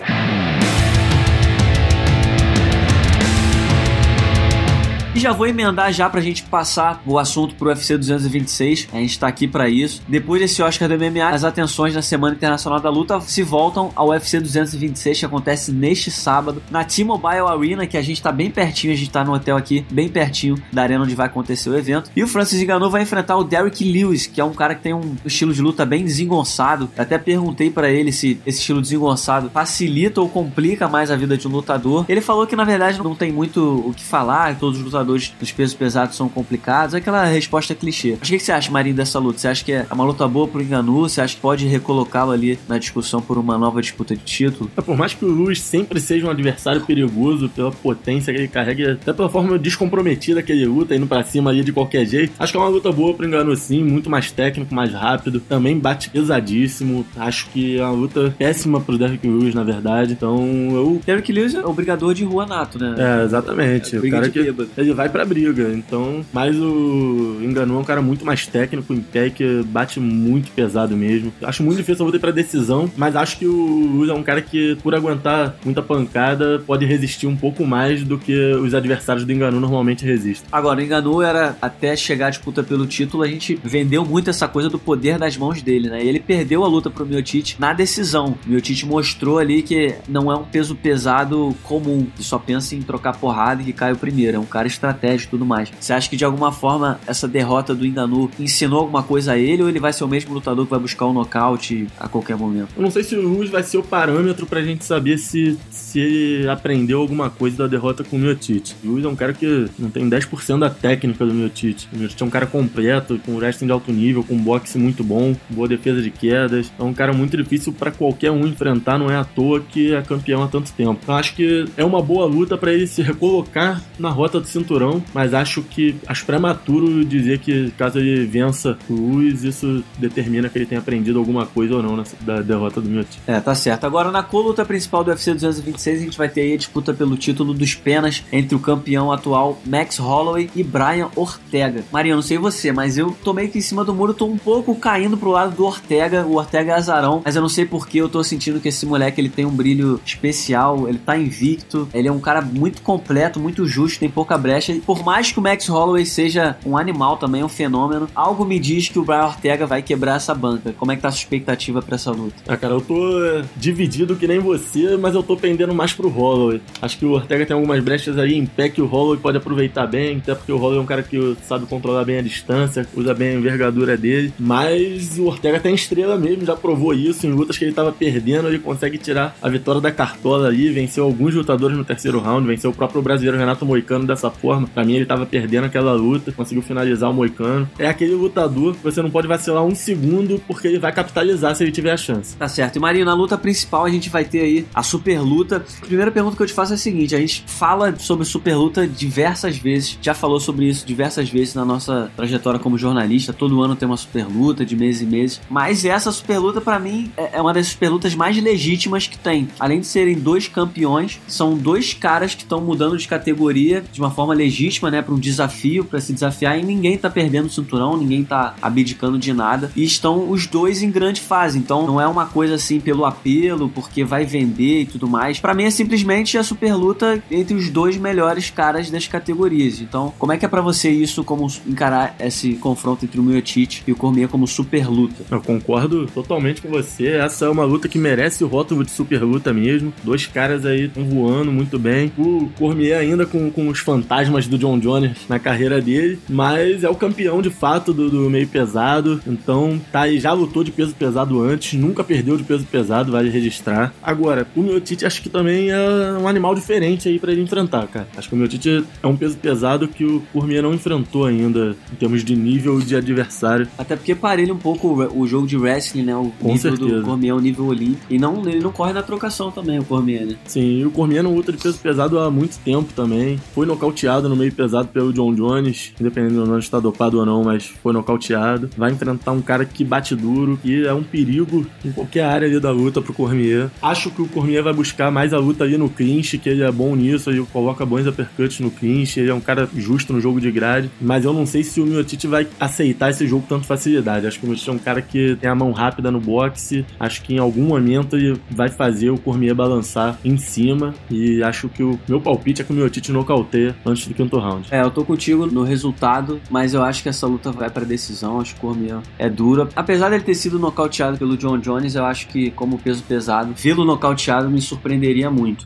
E 5.16 5.20
já 5.20 5.32
vou 5.32 5.46
emendar 5.46 5.94
já 5.94 6.10
pra 6.10 6.20
gente 6.20 6.42
passar 6.42 7.00
o 7.06 7.20
assunto 7.20 7.54
pro 7.54 7.68
UFC 7.68 7.96
226. 7.96 8.88
A 8.92 8.98
gente 8.98 9.20
tá 9.20 9.28
aqui 9.28 9.48
para 9.48 9.70
isso. 9.70 10.02
Depois 10.08 10.42
desse 10.42 10.64
Oscar 10.64 10.90
do 10.90 10.98
MMA, 10.98 11.30
as 11.30 11.44
atenções 11.44 11.94
na 11.94 12.02
Semana 12.02 12.36
Internacional 12.36 12.80
da 12.80 12.90
Luta 12.90 13.22
se 13.22 13.44
voltam 13.44 13.92
ao 13.96 14.08
UFC 14.10 14.40
226 14.40 15.20
que 15.20 15.26
acontece 15.26 15.72
neste 15.72 16.10
sábado 16.10 16.64
na 16.72 16.84
T-Mobile 16.84 17.42
Arena, 17.48 17.86
que 17.86 17.96
a 17.96 18.02
gente 18.02 18.24
tá 18.24 18.32
bem 18.32 18.50
pertinho, 18.50 18.92
a 18.92 18.96
gente 18.96 19.12
tá 19.12 19.24
no 19.24 19.34
hotel 19.36 19.56
aqui, 19.56 19.86
bem 19.92 20.10
pertinho 20.10 20.58
da 20.72 20.82
arena 20.82 21.04
onde 21.04 21.14
vai 21.14 21.28
acontecer 21.28 21.70
o 21.70 21.78
evento. 21.78 22.10
E 22.16 22.24
o 22.24 22.28
Francis 22.28 22.60
Ngannou 22.64 22.90
vai 22.90 23.04
enfrentar 23.04 23.38
o 23.38 23.44
Derrick 23.44 23.84
Lewis, 23.84 24.26
que 24.26 24.42
é 24.42 24.44
um 24.44 24.54
cara 24.54 24.74
que 24.74 24.82
tem 24.82 24.96
um 24.96 25.16
estilo 25.24 25.54
de 25.54 25.62
luta 25.62 25.86
bem 25.86 26.04
desengonçado. 26.04 26.90
Eu 26.98 27.04
até 27.04 27.20
perguntei 27.20 27.70
para 27.70 27.92
ele 27.92 28.12
se 28.12 28.42
esse 28.48 28.58
estilo 28.58 28.82
desengonçado 28.82 29.52
facilita 29.52 30.20
ou 30.20 30.28
complica 30.28 30.88
mais 30.88 31.12
a 31.12 31.16
vida 31.16 31.38
de 31.38 31.48
um 31.48 31.52
lutador. 31.52 32.04
Ele 32.10 32.20
falou 32.20 32.48
que 32.48 32.56
na 32.56 32.64
verdade 32.64 32.98
não 32.98 33.14
tem 33.14 33.32
muito 33.32 33.84
o 33.88 33.94
que 33.94 34.04
falar, 34.04 34.58
todos 34.58 34.80
os 34.80 34.84
lutadores 34.84 35.03
dos 35.04 35.52
pesos 35.52 35.76
pesados 35.76 36.16
são 36.16 36.30
complicados. 36.30 36.94
É 36.94 36.98
aquela 36.98 37.24
resposta 37.26 37.76
clichê. 37.76 38.18
Mas 38.20 38.30
o 38.30 38.32
que 38.32 38.40
você 38.40 38.52
acha, 38.52 38.72
Marinho, 38.72 38.96
dessa 38.96 39.20
luta? 39.20 39.40
Você 39.40 39.48
acha 39.48 39.64
que 39.64 39.72
é 39.72 39.86
uma 39.92 40.04
luta 40.04 40.28
boa 40.28 40.48
pro 40.48 40.62
Enganu? 40.62 41.02
Você 41.02 41.22
acha 41.22 41.36
que 41.36 41.42
pode 41.42 41.66
recolocá-lo 41.68 42.32
ali 42.32 42.58
na 42.68 42.78
discussão 42.78 43.22
por 43.22 43.38
uma 43.38 43.58
nova 43.58 43.82
disputa 43.82 44.16
de 44.16 44.24
título? 44.24 44.70
É, 44.78 44.82
por 44.82 44.98
mais 44.98 45.14
que 45.14 45.26
o 45.26 45.34
Lewis 45.34 45.62
sempre 45.62 46.00
seja 46.00 46.28
um 46.28 46.30
adversário 46.30 46.82
perigoso 46.82 47.50
pela 47.50 47.72
potência 47.72 48.34
que 48.34 48.40
ele 48.40 48.48
carrega, 48.48 48.94
até 48.94 49.14
pela 49.14 49.30
forma 49.30 49.58
descomprometida 49.58 50.42
que 50.42 50.52
ele 50.52 50.66
luta, 50.66 50.96
indo 50.96 51.08
pra 51.08 51.24
cima 51.24 51.50
ali 51.50 51.64
de 51.64 51.72
qualquer 51.72 52.06
jeito, 52.06 52.34
acho 52.40 52.52
que 52.52 52.58
é 52.58 52.62
uma 52.62 52.70
luta 52.70 52.92
boa 52.92 53.14
pro 53.14 53.26
Enganu 53.26 53.56
sim, 53.56 53.84
muito 53.84 54.10
mais 54.10 54.32
técnico, 54.32 54.74
mais 54.74 54.94
rápido, 54.94 55.40
também 55.40 55.78
bate 55.78 56.10
pesadíssimo. 56.10 57.06
Acho 57.16 57.50
que 57.50 57.80
é 57.80 57.84
uma 57.84 57.92
luta 57.92 58.34
péssima 58.38 58.80
pro 58.80 58.98
Derrick 58.98 59.28
Lewis, 59.28 59.54
na 59.54 59.64
verdade. 59.64 60.14
Então 60.14 60.38
eu. 60.72 61.02
Derrick 61.06 61.32
Lewis 61.32 61.56
é 61.56 61.66
o 61.66 61.74
brigador 61.74 62.14
de 62.14 62.24
rua 62.24 62.46
nato, 62.46 62.80
né? 62.80 62.96
É, 62.98 63.26
exatamente. 63.26 63.96
É, 63.96 64.00
o 64.00 64.10
cara 64.10 64.30
que 64.30 64.44
bêbado. 64.44 64.70
ele 64.78 64.93
vai 64.94 65.10
pra 65.10 65.26
briga. 65.26 65.72
Então, 65.74 66.26
mas 66.32 66.56
o 66.58 67.40
Enganu 67.42 67.76
é 67.76 67.80
um 67.80 67.84
cara 67.84 68.02
muito 68.02 68.26
mais 68.26 68.48
técnico, 68.48 68.94
em 68.94 69.02
pé, 69.02 69.30
que 69.30 69.64
bate 69.64 70.00
muito 70.00 70.52
pesado 70.52 70.96
mesmo. 70.96 71.34
Acho 71.42 71.64
muito 71.64 71.78
difícil 71.78 72.04
a 72.04 72.06
luta 72.06 72.18
ir 72.18 72.20
pra 72.20 72.32
decisão, 72.32 72.90
mas 72.96 73.16
acho 73.16 73.38
que 73.38 73.46
o 73.46 73.94
Lewis 73.94 74.10
é 74.10 74.14
um 74.14 74.24
cara 74.24 74.42
que, 74.42 74.76
por 74.82 74.96
aguentar 74.96 75.56
muita 75.64 75.82
pancada, 75.82 76.62
pode 76.66 76.86
resistir 76.86 77.28
um 77.28 77.36
pouco 77.36 77.66
mais 77.66 78.04
do 78.04 78.18
que 78.18 78.54
os 78.54 78.74
adversários 78.74 79.26
do 79.26 79.32
Enganu 79.32 79.60
normalmente 79.60 80.06
resistem. 80.06 80.48
Agora, 80.52 80.80
o 80.80 80.84
Enganu 80.84 81.22
era 81.22 81.58
até 81.62 81.96
chegar 81.96 82.28
à 82.28 82.30
disputa 82.30 82.64
pelo 82.64 82.86
título, 82.86 83.24
a 83.24 83.28
gente 83.28 83.60
vendeu 83.64 84.06
muito 84.06 84.30
essa 84.30 84.48
coisa 84.48 84.70
do 84.70 84.80
poder 84.80 85.18
das 85.18 85.38
mãos 85.38 85.62
dele, 85.62 85.90
né? 85.90 86.04
E 86.04 86.08
ele 86.08 86.20
perdeu 86.20 86.64
a 86.64 86.68
luta 86.68 86.90
pro 86.90 87.06
Miotite 87.06 87.56
na 87.60 87.74
decisão. 87.74 88.38
O 88.46 88.50
Miotite 88.50 88.86
mostrou 88.86 89.40
ali 89.40 89.62
que 89.62 89.96
não 90.08 90.32
é 90.32 90.36
um 90.36 90.44
peso 90.44 90.76
pesado 90.76 91.56
comum, 91.64 92.08
que 92.16 92.24
só 92.24 92.38
pensa 92.38 92.76
em 92.76 92.82
trocar 92.82 93.18
porrada 93.18 93.62
e 93.62 93.66
que 93.66 93.74
cai 93.74 93.94
o 93.94 93.98
primeiro. 93.98 94.38
É 94.38 94.40
um 94.40 94.46
cara 94.46 94.68
estratégico 94.84 95.30
e 95.30 95.32
tudo 95.32 95.46
mais. 95.46 95.72
Você 95.80 95.94
acha 95.94 96.10
que 96.10 96.18
de 96.18 96.26
alguma 96.26 96.52
forma 96.52 97.00
essa 97.08 97.28
derrota 97.28 97.74
do 97.74 97.86
Enganu 97.86 98.30
ensinou 98.38 98.82
alguma 98.82 99.02
coisa 99.02 99.34
a 99.34 99.38
ele 99.38 99.64
ou 99.64 99.70
ele 99.70 99.80
vai 99.80 99.94
ser 99.94 100.04
o 100.04 100.08
mesmo 100.08 100.34
lutador 100.34 100.66
que 100.66 100.72
vai 100.72 100.80
buscar 100.80 101.06
um 101.06 101.14
nocaute 101.14 101.88
a 101.98 102.08
qualquer 102.08 102.36
momento? 102.36 102.70
Eu 102.76 102.84
não 102.84 102.92
sei 102.92 103.04
se 103.04 103.16
o 103.16 103.22
Luz 103.22 103.50
vai 103.50 103.64
ser 103.64 103.78
o 103.78 103.84
parâmetro 103.84 104.46
pra 104.46 104.62
gente 104.62 104.84
saber 104.84 105.18
se, 105.18 105.58
se 105.72 106.00
ele 106.00 106.50
aprendeu 106.50 107.00
alguma 107.00 107.30
coisa 107.30 107.58
da 107.58 107.68
derrota 107.68 108.04
com 108.04 108.18
o 108.18 108.20
Miotite. 108.20 108.76
O 108.84 108.90
Luz 108.90 109.06
é 109.06 109.08
um 109.08 109.16
cara 109.16 109.34
que 109.34 109.70
não 109.80 109.90
tem 109.90 110.10
10% 110.10 110.60
da 110.60 110.70
técnica 110.70 111.26
do 111.26 111.34
Miotite. 111.34 111.88
O 111.94 111.98
Miotite 111.98 112.22
é 112.22 112.26
um 112.26 112.30
cara 112.30 112.46
completo, 112.46 113.20
com 113.26 113.36
wrestling 113.36 113.68
de 113.68 113.74
alto 113.74 113.92
nível, 113.92 114.24
com 114.24 114.38
boxe 114.38 114.78
muito 114.78 115.04
bom, 115.04 115.36
boa 115.50 115.68
defesa 115.68 116.02
de 116.02 116.10
quedas. 116.10 116.72
É 116.78 116.84
um 116.84 116.94
cara 116.94 117.14
muito 117.14 117.38
difícil 117.38 117.72
para 117.72 117.92
qualquer 117.92 118.32
um 118.32 118.46
enfrentar, 118.46 118.98
não 118.98 119.10
é 119.10 119.16
à 119.16 119.24
toa 119.24 119.62
que 119.62 119.94
é 119.94 120.02
campeão 120.02 120.44
há 120.44 120.48
tanto 120.48 120.72
tempo. 120.74 121.00
Então 121.02 121.16
acho 121.16 121.36
que 121.36 121.66
é 121.78 121.86
uma 121.86 122.02
boa 122.02 122.26
luta 122.26 122.58
para 122.58 122.74
ele 122.74 122.88
se 122.88 123.02
recolocar 123.02 123.82
na 123.98 124.10
rota 124.10 124.40
do 124.40 124.48
cinturão, 124.48 124.73
mas 125.14 125.34
acho 125.34 125.62
que 125.62 125.96
acho 126.08 126.26
prematuro 126.26 127.04
dizer 127.06 127.40
que 127.40 127.72
caso 127.72 128.00
ele 128.00 128.26
vença 128.26 128.78
Luiz, 128.90 129.44
isso 129.44 129.84
determina 129.98 130.50
que 130.50 130.58
ele 130.58 130.66
tenha 130.66 130.80
aprendido 130.80 131.20
alguma 131.20 131.46
coisa 131.46 131.76
ou 131.76 131.84
não 131.84 131.98
nessa, 131.98 132.16
da 132.22 132.42
derrota 132.42 132.82
do 132.82 132.90
Mioti. 132.90 133.20
É, 133.28 133.40
tá 133.40 133.56
certo. 133.56 133.86
Agora 133.86 134.12
na 134.12 134.24
coluta 134.24 134.66
principal 134.66 135.04
do 135.04 135.10
UFC 135.10 135.34
226 135.34 136.00
a 136.00 136.04
gente 136.04 136.18
vai 136.18 136.30
ter 136.30 136.42
aí 136.42 136.54
a 136.54 136.58
disputa 136.58 136.94
pelo 136.94 137.18
título 137.18 137.54
dos 137.54 137.76
penas 137.76 138.24
entre 138.32 138.56
o 138.56 138.60
campeão 138.60 139.12
atual 139.12 139.62
Max 139.66 139.98
Holloway 139.98 140.50
e 140.56 140.64
Brian 140.64 141.10
Ortega. 141.16 141.84
Maria, 141.92 142.16
não 142.16 142.22
sei 142.22 142.38
você, 142.38 142.72
mas 142.72 142.98
eu 142.98 143.16
tô 143.24 143.34
meio 143.34 143.50
que 143.50 143.58
em 143.58 143.62
cima 143.62 143.84
do 143.84 143.94
muro, 143.94 144.14
tô 144.14 144.26
um 144.26 144.38
pouco 144.38 144.76
caindo 144.76 145.18
pro 145.18 145.32
lado 145.32 145.56
do 145.56 145.66
Ortega. 145.66 146.26
O 146.26 146.36
Ortega 146.36 146.72
é 146.72 146.76
azarão, 146.76 147.22
mas 147.24 147.36
eu 147.36 147.42
não 147.42 147.50
sei 147.50 147.66
porque 147.66 147.98
eu 148.00 148.10
tô 148.10 148.24
sentindo 148.24 148.60
que 148.60 148.70
esse 148.70 148.86
moleque 148.86 149.20
ele 149.20 149.30
tem 149.30 149.46
um 149.46 149.52
brilho 149.52 150.00
especial, 150.06 150.88
ele 150.88 150.98
tá 150.98 151.18
invicto, 151.18 151.88
ele 151.94 152.08
é 152.08 152.12
um 152.12 152.20
cara 152.20 152.42
muito 152.42 152.82
completo, 152.82 153.40
muito 153.40 153.66
justo, 153.66 154.00
tem 154.00 154.10
pouca 154.10 154.38
brecha. 154.38 154.63
E 154.72 154.80
por 154.80 155.04
mais 155.04 155.32
que 155.32 155.40
o 155.40 155.42
Max 155.42 155.68
Holloway 155.68 156.06
seja 156.06 156.58
um 156.66 156.78
animal 156.78 157.18
também, 157.18 157.44
um 157.44 157.50
fenômeno, 157.50 158.08
algo 158.16 158.46
me 158.46 158.60
diz 158.60 158.90
que 158.90 159.00
o 159.00 159.04
Brian 159.04 159.26
Ortega 159.26 159.66
vai 159.66 159.82
quebrar 159.82 160.16
essa 160.16 160.34
banca. 160.34 160.74
Como 160.74 160.92
é 160.92 160.96
que 160.96 161.02
tá 161.02 161.10
a 161.10 161.12
sua 161.12 161.20
expectativa 161.20 161.82
pra 161.82 161.96
essa 161.96 162.12
luta? 162.12 162.36
Ah, 162.48 162.58
cara, 162.58 162.74
eu 162.74 162.82
tô 162.82 163.24
é, 163.26 163.44
dividido 163.56 164.16
que 164.16 164.28
nem 164.28 164.40
você, 164.40 164.98
mas 164.98 165.16
eu 165.16 165.24
tô 165.24 165.36
pendendo 165.36 165.74
mais 165.74 165.94
pro 165.94 166.10
Holloway. 166.10 166.62
Acho 166.82 166.98
que 166.98 167.06
o 167.06 167.12
Ortega 167.12 167.46
tem 167.46 167.56
algumas 167.56 167.84
brechas 167.84 168.18
aí 168.18 168.34
em 168.34 168.46
pé 168.46 168.70
que 168.70 168.82
o 168.82 168.86
Holloway 168.86 169.20
pode 169.20 169.38
aproveitar 169.38 169.88
bem, 169.88 170.18
até 170.18 170.36
porque 170.36 170.52
o 170.52 170.58
Holloway 170.58 170.80
é 170.80 170.82
um 170.82 170.86
cara 170.86 171.04
que 171.04 171.38
sabe 171.44 171.66
controlar 171.66 172.06
bem 172.06 172.18
a 172.18 172.22
distância, 172.22 172.88
usa 172.96 173.14
bem 173.14 173.30
a 173.30 173.34
envergadura 173.34 173.98
dele, 173.98 174.34
mas 174.40 175.18
o 175.18 175.26
Ortega 175.26 175.60
tem 175.60 175.76
estrela 175.76 176.18
mesmo, 176.18 176.46
já 176.46 176.56
provou 176.56 176.94
isso 176.94 177.26
em 177.26 177.32
lutas 177.32 177.58
que 177.58 177.66
ele 177.66 177.74
tava 177.74 177.92
perdendo, 177.92 178.48
ele 178.48 178.60
consegue 178.60 178.98
tirar 178.98 179.36
a 179.42 179.50
vitória 179.50 179.82
da 179.82 179.92
cartola 179.92 180.48
ali, 180.48 180.72
venceu 180.72 181.04
alguns 181.04 181.34
lutadores 181.34 181.78
no 181.78 181.84
terceiro 181.84 182.20
round, 182.20 182.48
venceu 182.48 182.72
o 182.72 182.74
próprio 182.74 183.02
brasileiro 183.02 183.38
Renato 183.38 183.66
Moicano 183.66 184.06
dessa 184.06 184.30
forma. 184.44 184.68
Pra 184.68 184.84
mim 184.84 184.96
ele 184.96 185.06
tava 185.06 185.26
perdendo 185.26 185.64
aquela 185.64 185.94
luta, 185.94 186.34
conseguiu 186.34 186.62
finalizar 186.62 187.10
o 187.10 187.14
Moicano. 187.14 187.70
É 187.80 187.88
aquele 187.88 188.14
lutador 188.14 188.76
que 188.76 188.84
você 188.84 189.02
não 189.02 189.10
pode 189.10 189.26
vacilar 189.26 189.64
um 189.64 189.74
segundo 189.74 190.42
porque 190.46 190.68
ele 190.68 190.80
vai 190.80 190.92
capitalizar 190.92 191.56
se 191.56 191.64
ele 191.64 191.72
tiver 191.72 191.94
a 191.94 191.98
chance. 191.98 192.36
Tá 192.36 192.50
certo. 192.50 192.76
E 192.76 192.80
Marinho, 192.80 193.06
na 193.06 193.14
luta 193.14 193.38
principal 193.38 193.86
a 193.86 193.90
gente 193.90 194.10
vai 194.10 194.26
ter 194.26 194.42
aí 194.42 194.66
a 194.74 194.84
super 194.84 195.22
luta. 195.22 195.64
A 195.82 195.86
primeira 195.86 196.12
pergunta 196.12 196.36
que 196.36 196.44
eu 196.44 196.48
te 196.48 196.54
faço 196.54 196.74
é 196.74 196.76
a 196.76 196.78
seguinte: 196.78 197.16
a 197.16 197.20
gente 197.20 197.46
fala 197.48 197.96
sobre 197.98 198.26
super 198.26 198.56
luta 198.56 198.86
diversas 198.86 199.58
vezes, 199.58 199.98
já 200.02 200.14
falou 200.14 200.40
sobre 200.40 200.68
isso 200.68 200.86
diversas 200.86 201.30
vezes 201.30 201.56
na 201.56 201.64
nossa 201.64 202.12
trajetória 202.16 202.60
como 202.60 202.78
jornalista. 202.78 203.32
Todo 203.32 203.62
ano 203.62 203.76
tem 203.76 203.88
uma 203.88 203.98
super 203.98 204.26
luta 204.26 204.66
de 204.66 204.76
meses 204.76 205.02
e 205.02 205.06
meses. 205.06 205.42
Mas 205.50 205.86
essa 205.86 206.12
super 206.12 206.38
luta, 206.40 206.60
para 206.60 206.80
mim, 206.80 207.12
é 207.16 207.40
uma 207.40 207.54
das 207.54 207.68
super 207.68 207.90
lutas 207.90 208.14
mais 208.14 208.42
legítimas 208.42 209.08
que 209.08 209.18
tem. 209.18 209.48
Além 209.60 209.80
de 209.80 209.88
serem 209.88 210.20
dois 210.20 210.48
campeões, 210.48 211.20
são 211.28 211.58
dois 211.58 211.94
caras 211.94 212.36
que 212.36 212.44
estão 212.44 212.60
mudando 212.60 212.98
de 212.98 213.08
categoria 213.08 213.84
de 213.92 214.02
uma 214.02 214.12
forma 214.12 214.33
legítima, 214.34 214.92
né? 214.92 215.02
Para 215.02 215.14
um 215.14 215.20
desafio, 215.20 215.86
para 215.86 216.02
se 216.02 216.14
desafiar. 216.14 216.60
E 216.60 216.64
ninguém 216.64 216.98
tá 216.98 217.10
perdendo 217.10 217.48
o 217.48 217.50
cinturão, 217.50 217.98
ninguém 217.98 218.24
tá 218.24 218.56
abdicando 218.62 219.18
de 219.18 219.34
nada. 219.34 219.72
E 219.76 219.84
estão 219.84 220.30
os 220.30 220.48
dois 220.48 220.82
em 220.82 220.92
grande 220.92 221.22
fase. 221.22 221.58
Então 221.58 221.86
não 221.86 222.00
é 222.00 222.08
uma 222.08 222.26
coisa 222.26 222.56
assim 222.56 222.80
pelo 222.80 223.06
apelo, 223.06 223.70
porque 223.70 224.04
vai 224.04 224.26
vender 224.26 224.82
e 224.82 224.86
tudo 224.86 225.08
mais. 225.08 225.40
Para 225.40 225.54
mim 225.54 225.64
é 225.64 225.72
simplesmente 225.72 226.38
a 226.38 226.44
super 226.44 226.74
luta 226.74 227.22
entre 227.30 227.56
os 227.56 227.70
dois 227.70 227.98
melhores 227.98 228.50
caras 228.50 228.90
das 228.90 229.08
categorias. 229.08 229.80
Então, 229.80 230.14
como 230.18 230.32
é 230.32 230.38
que 230.38 230.46
é 230.46 230.48
para 230.48 230.62
você 230.62 230.90
isso, 230.90 231.24
como 231.24 231.48
encarar 231.68 232.16
esse 232.20 232.54
confronto 232.56 233.06
entre 233.06 233.20
o 233.20 233.24
Miotite 233.24 233.84
e 233.88 233.92
o 233.92 233.96
Cormier 233.96 234.28
como 234.28 234.48
super 234.48 234.88
luta? 234.88 235.24
Eu 235.30 235.42
concordo 235.42 236.06
totalmente 236.08 236.62
com 236.62 236.70
você. 236.70 237.08
Essa 237.08 237.46
é 237.46 237.50
uma 237.50 237.66
luta 237.66 237.88
que 237.88 237.98
merece 237.98 238.44
o 238.44 238.48
rótulo 238.48 238.84
de 238.84 238.92
super 238.92 239.22
luta 239.24 239.54
mesmo. 239.54 239.94
Dois 240.04 240.26
caras 240.26 240.66
aí 240.66 240.88
voando 240.88 241.52
muito 241.52 241.78
bem. 241.78 242.12
O 242.18 242.50
Cormier 242.58 243.00
ainda 243.00 243.26
com, 243.26 243.50
com 243.52 243.68
os 243.68 243.80
fantasmas 243.80 244.23
do 244.50 244.58
John 244.58 244.80
Jones 244.80 245.18
na 245.30 245.40
carreira 245.40 245.82
dele, 245.82 246.20
mas 246.30 246.84
é 246.84 246.90
o 246.90 246.96
campeão 246.96 247.42
de 247.42 247.50
fato 247.50 247.94
do, 247.94 248.10
do 248.10 248.30
meio 248.30 248.48
pesado. 248.48 249.22
Então, 249.26 249.80
tá 249.92 250.02
aí, 250.02 250.20
já 250.20 250.34
lutou 250.34 250.64
de 250.64 250.72
peso 250.72 250.94
pesado 250.96 251.42
antes, 251.42 251.80
nunca 251.80 252.04
perdeu 252.04 252.38
de 252.38 252.44
peso 252.44 252.66
pesado, 252.66 253.12
vale 253.12 253.30
registrar. 253.30 253.94
Agora, 254.02 254.48
o 254.56 254.62
Miotite 254.62 255.06
acho 255.06 255.22
que 255.22 255.30
também 255.30 255.70
é 255.70 255.78
um 256.20 256.28
animal 256.28 256.54
diferente 256.56 257.08
aí 257.08 257.20
para 257.20 257.32
ele 257.32 257.42
enfrentar, 257.42 257.88
cara. 257.88 258.08
Acho 258.18 258.30
que 258.30 258.36
o 258.36 258.38
Miotite 258.38 258.84
é 259.02 259.08
um 259.08 259.16
peso 259.16 259.38
pesado 259.38 259.88
que 259.88 260.06
o 260.06 260.22
Cormier 260.32 260.62
não 260.62 260.74
enfrentou 260.74 261.26
ainda 261.26 261.76
em 261.92 261.96
termos 261.96 262.24
de 262.24 262.36
nível 262.36 262.80
de 262.80 262.96
adversário. 262.96 263.68
Até 263.78 263.96
porque 263.96 264.16
parelha 264.16 264.54
um 264.54 264.58
pouco 264.58 264.88
o 265.16 265.28
jogo 265.28 265.48
de 265.48 265.58
wrestling, 265.58 266.04
né? 266.04 266.16
O 266.16 266.32
Com 266.40 266.54
nível 266.54 266.72
certeza. 266.72 267.00
do 267.00 267.06
Cormier 267.06 267.32
é 267.32 267.34
o 267.38 267.40
nível 267.40 267.66
olímpico. 267.66 268.06
E 268.10 268.20
não, 268.20 268.48
ele 268.48 268.60
não 268.60 268.72
corre 268.72 268.94
na 268.94 269.02
trocação 269.02 269.52
também, 269.52 269.80
o 269.80 269.84
Cormier, 269.84 270.26
né? 270.26 270.36
Sim, 270.46 270.80
e 270.80 270.86
o 270.86 270.92
Cormier 270.92 271.24
não 271.24 271.34
luta 271.36 271.52
de 271.52 271.58
peso 271.58 271.78
pesado 271.80 272.20
há 272.20 272.30
muito 272.30 272.58
tempo 272.60 272.94
também. 272.94 273.40
Foi 273.54 273.66
nocauteado 273.66 274.13
no 274.22 274.36
meio 274.36 274.52
pesado 274.52 274.88
pelo 274.88 275.12
John 275.14 275.34
Jones, 275.34 275.94
independente 276.00 276.36
do 276.36 276.46
não 276.46 276.60
estar 276.60 276.80
dopado 276.80 277.20
ou 277.20 277.26
não, 277.26 277.44
mas 277.44 277.66
foi 277.66 277.94
nocauteado. 277.94 278.70
Vai 278.78 278.92
enfrentar 278.92 279.32
um 279.32 279.42
cara 279.42 279.66
que 279.66 279.84
bate 279.84 280.16
duro, 280.16 280.60
que 280.62 280.86
é 280.86 280.94
um 280.94 281.04
perigo 281.04 281.66
em 281.84 281.92
qualquer 281.92 282.26
área 282.26 282.48
ali 282.48 282.60
da 282.60 282.72
luta 282.72 283.02
pro 283.02 283.14
Cormier. 283.14 283.70
Acho 283.82 284.10
que 284.12 284.22
o 284.22 284.28
Cormier 284.28 284.64
vai 284.64 284.74
buscar 284.74 285.12
mais 285.12 285.34
a 285.34 285.38
luta 285.38 285.64
ali 285.64 285.78
no 285.78 285.90
clinch, 285.90 286.38
que 286.38 286.50
ele 286.50 286.64
é 286.64 286.72
bom 286.72 286.96
nisso, 286.96 287.30
ele 287.30 287.46
coloca 287.52 287.86
bons 287.86 288.08
uppercuts 288.08 288.60
no 288.60 288.72
clinch, 288.72 289.20
ele 289.20 289.30
é 289.30 289.34
um 289.34 289.42
cara 289.42 289.70
justo 289.76 290.14
no 290.14 290.22
jogo 290.22 290.40
de 290.40 290.52
grade, 290.52 290.90
mas 291.02 291.26
eu 291.26 291.34
não 291.34 291.46
sei 291.46 291.64
se 291.64 291.82
o 291.82 291.86
Miotite 291.86 292.28
vai 292.28 292.48
aceitar 292.60 293.10
esse 293.10 293.28
jogo 293.28 293.44
com 293.44 293.56
tanta 293.56 293.66
facilidade. 293.66 294.28
Acho 294.28 294.40
que 294.40 294.46
o 294.46 294.50
Miotite 294.50 294.70
é 294.70 294.74
um 294.74 294.80
cara 294.80 295.02
que 295.02 295.36
tem 295.40 295.50
a 295.50 295.56
mão 295.56 295.72
rápida 295.72 296.12
no 296.12 296.20
boxe, 296.20 296.86
acho 297.00 297.22
que 297.24 297.36
em 297.36 297.40
algum 297.40 297.64
momento 297.64 298.16
ele 298.16 298.40
vai 298.50 298.70
fazer 298.70 299.10
o 299.10 299.18
Cormier 299.18 299.56
balançar 299.56 300.18
em 300.24 300.38
cima 300.38 300.94
e 301.10 301.44
acho 301.44 301.70
que 301.70 301.84
o 301.84 302.00
meu 302.08 302.20
palpite 302.20 302.62
é 302.62 302.66
que 302.66 302.72
o 302.72 302.76
Miotite 302.76 303.12
nocauteia 303.12 303.76
antes 303.86 304.03
antes 304.04 304.08
do 304.08 304.14
quinto 304.14 304.38
round. 304.38 304.68
É, 304.72 304.82
eu 304.82 304.92
tô 304.92 305.04
contigo 305.04 305.46
no 305.46 305.64
resultado, 305.64 306.42
mas 306.50 306.74
eu 306.74 306.84
acho 306.84 307.02
que 307.04 307.10
essa 307.10 307.26
luta 307.26 307.52
vai 307.52 307.70
pra 307.70 307.84
decisão. 307.84 308.40
Acho 308.40 308.54
que 308.54 308.60
o 308.60 308.62
Cormier 308.62 309.00
é 309.18 309.30
dura. 309.30 309.70
Apesar 309.76 310.10
dele 310.10 310.24
ter 310.24 310.36
sido 310.36 310.60
nocauteado 310.60 311.18
pelo 311.18 311.38
John 311.38 311.58
Jones, 311.58 311.96
eu 311.96 312.06
acho 312.06 312.28
que, 312.28 312.52
como 312.52 312.78
peso 312.78 313.04
pesado, 313.04 313.54
vê-lo 313.56 313.86
nocauteado 313.86 314.50
me 314.50 314.62
surpreenderia 314.62 315.30
muito. 315.30 315.64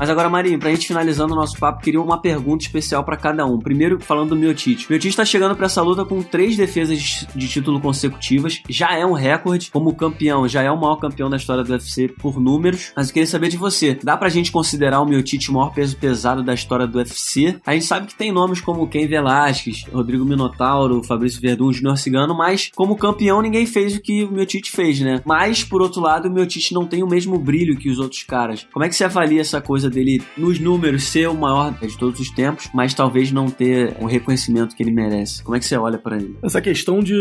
Mas 0.00 0.08
agora, 0.08 0.30
Marinho, 0.30 0.58
pra 0.58 0.70
gente 0.70 0.86
finalizando 0.86 1.34
o 1.34 1.36
nosso 1.36 1.58
papo, 1.58 1.82
queria 1.82 2.00
uma 2.00 2.18
pergunta 2.18 2.64
especial 2.64 3.04
para 3.04 3.18
cada 3.18 3.44
um. 3.44 3.58
Primeiro, 3.58 4.00
falando 4.00 4.30
do 4.30 4.36
Miotite. 4.36 4.86
Miotite 4.88 5.14
tá 5.14 5.26
chegando 5.26 5.54
para 5.54 5.66
essa 5.66 5.82
luta 5.82 6.06
com 6.06 6.22
três 6.22 6.56
defesas 6.56 7.26
de 7.34 7.48
título 7.48 7.78
consecutivas. 7.78 8.62
Já 8.66 8.96
é 8.96 9.04
um 9.04 9.12
recorde 9.12 9.70
como 9.70 9.94
campeão, 9.94 10.48
já 10.48 10.62
é 10.62 10.70
o 10.70 10.80
maior 10.80 10.96
campeão 10.96 11.28
da 11.28 11.36
história 11.36 11.62
do 11.62 11.70
UFC 11.70 12.08
por 12.08 12.40
números. 12.40 12.92
Mas 12.96 13.08
eu 13.08 13.12
queria 13.12 13.26
saber 13.26 13.50
de 13.50 13.58
você. 13.58 13.98
Dá 14.02 14.16
pra 14.16 14.30
gente 14.30 14.50
considerar 14.50 15.02
o 15.02 15.04
Miotite 15.04 15.50
o 15.50 15.52
maior 15.52 15.74
peso 15.74 15.94
pesado 15.98 16.42
da 16.42 16.54
história 16.54 16.86
do 16.86 16.96
UFC? 16.96 17.60
A 17.66 17.74
gente 17.74 17.84
sabe 17.84 18.06
que 18.06 18.14
tem 18.14 18.32
nomes 18.32 18.62
como 18.62 18.88
Ken 18.88 19.06
Velasquez, 19.06 19.84
Rodrigo 19.92 20.24
Minotauro, 20.24 21.02
Fabrício 21.04 21.42
Verdun, 21.42 21.74
Junior 21.74 21.98
Cigano, 21.98 22.34
mas 22.34 22.70
como 22.74 22.96
campeão 22.96 23.42
ninguém 23.42 23.66
fez 23.66 23.96
o 23.96 24.00
que 24.00 24.24
o 24.24 24.32
Miotite 24.32 24.70
fez, 24.70 24.98
né? 25.00 25.20
Mas, 25.26 25.62
por 25.62 25.82
outro 25.82 26.00
lado, 26.00 26.26
o 26.26 26.32
Miotite 26.32 26.72
não 26.72 26.86
tem 26.86 27.02
o 27.02 27.06
mesmo 27.06 27.38
brilho 27.38 27.76
que 27.76 27.90
os 27.90 27.98
outros 27.98 28.22
caras. 28.22 28.66
Como 28.72 28.82
é 28.82 28.88
que 28.88 28.96
você 28.96 29.04
avalia 29.04 29.42
essa 29.42 29.60
coisa 29.60 29.89
dele, 29.90 30.22
nos 30.36 30.58
números, 30.58 31.04
ser 31.04 31.28
o 31.28 31.34
maior 31.34 31.74
de 31.80 31.98
todos 31.98 32.20
os 32.20 32.30
tempos, 32.30 32.68
mas 32.72 32.94
talvez 32.94 33.32
não 33.32 33.50
ter 33.50 33.96
o 34.00 34.06
reconhecimento 34.06 34.74
que 34.74 34.82
ele 34.82 34.92
merece. 34.92 35.42
Como 35.42 35.56
é 35.56 35.58
que 35.58 35.64
você 35.64 35.76
olha 35.76 35.98
para 35.98 36.16
ele? 36.16 36.36
Essa 36.42 36.60
questão 36.60 37.00
de 37.00 37.14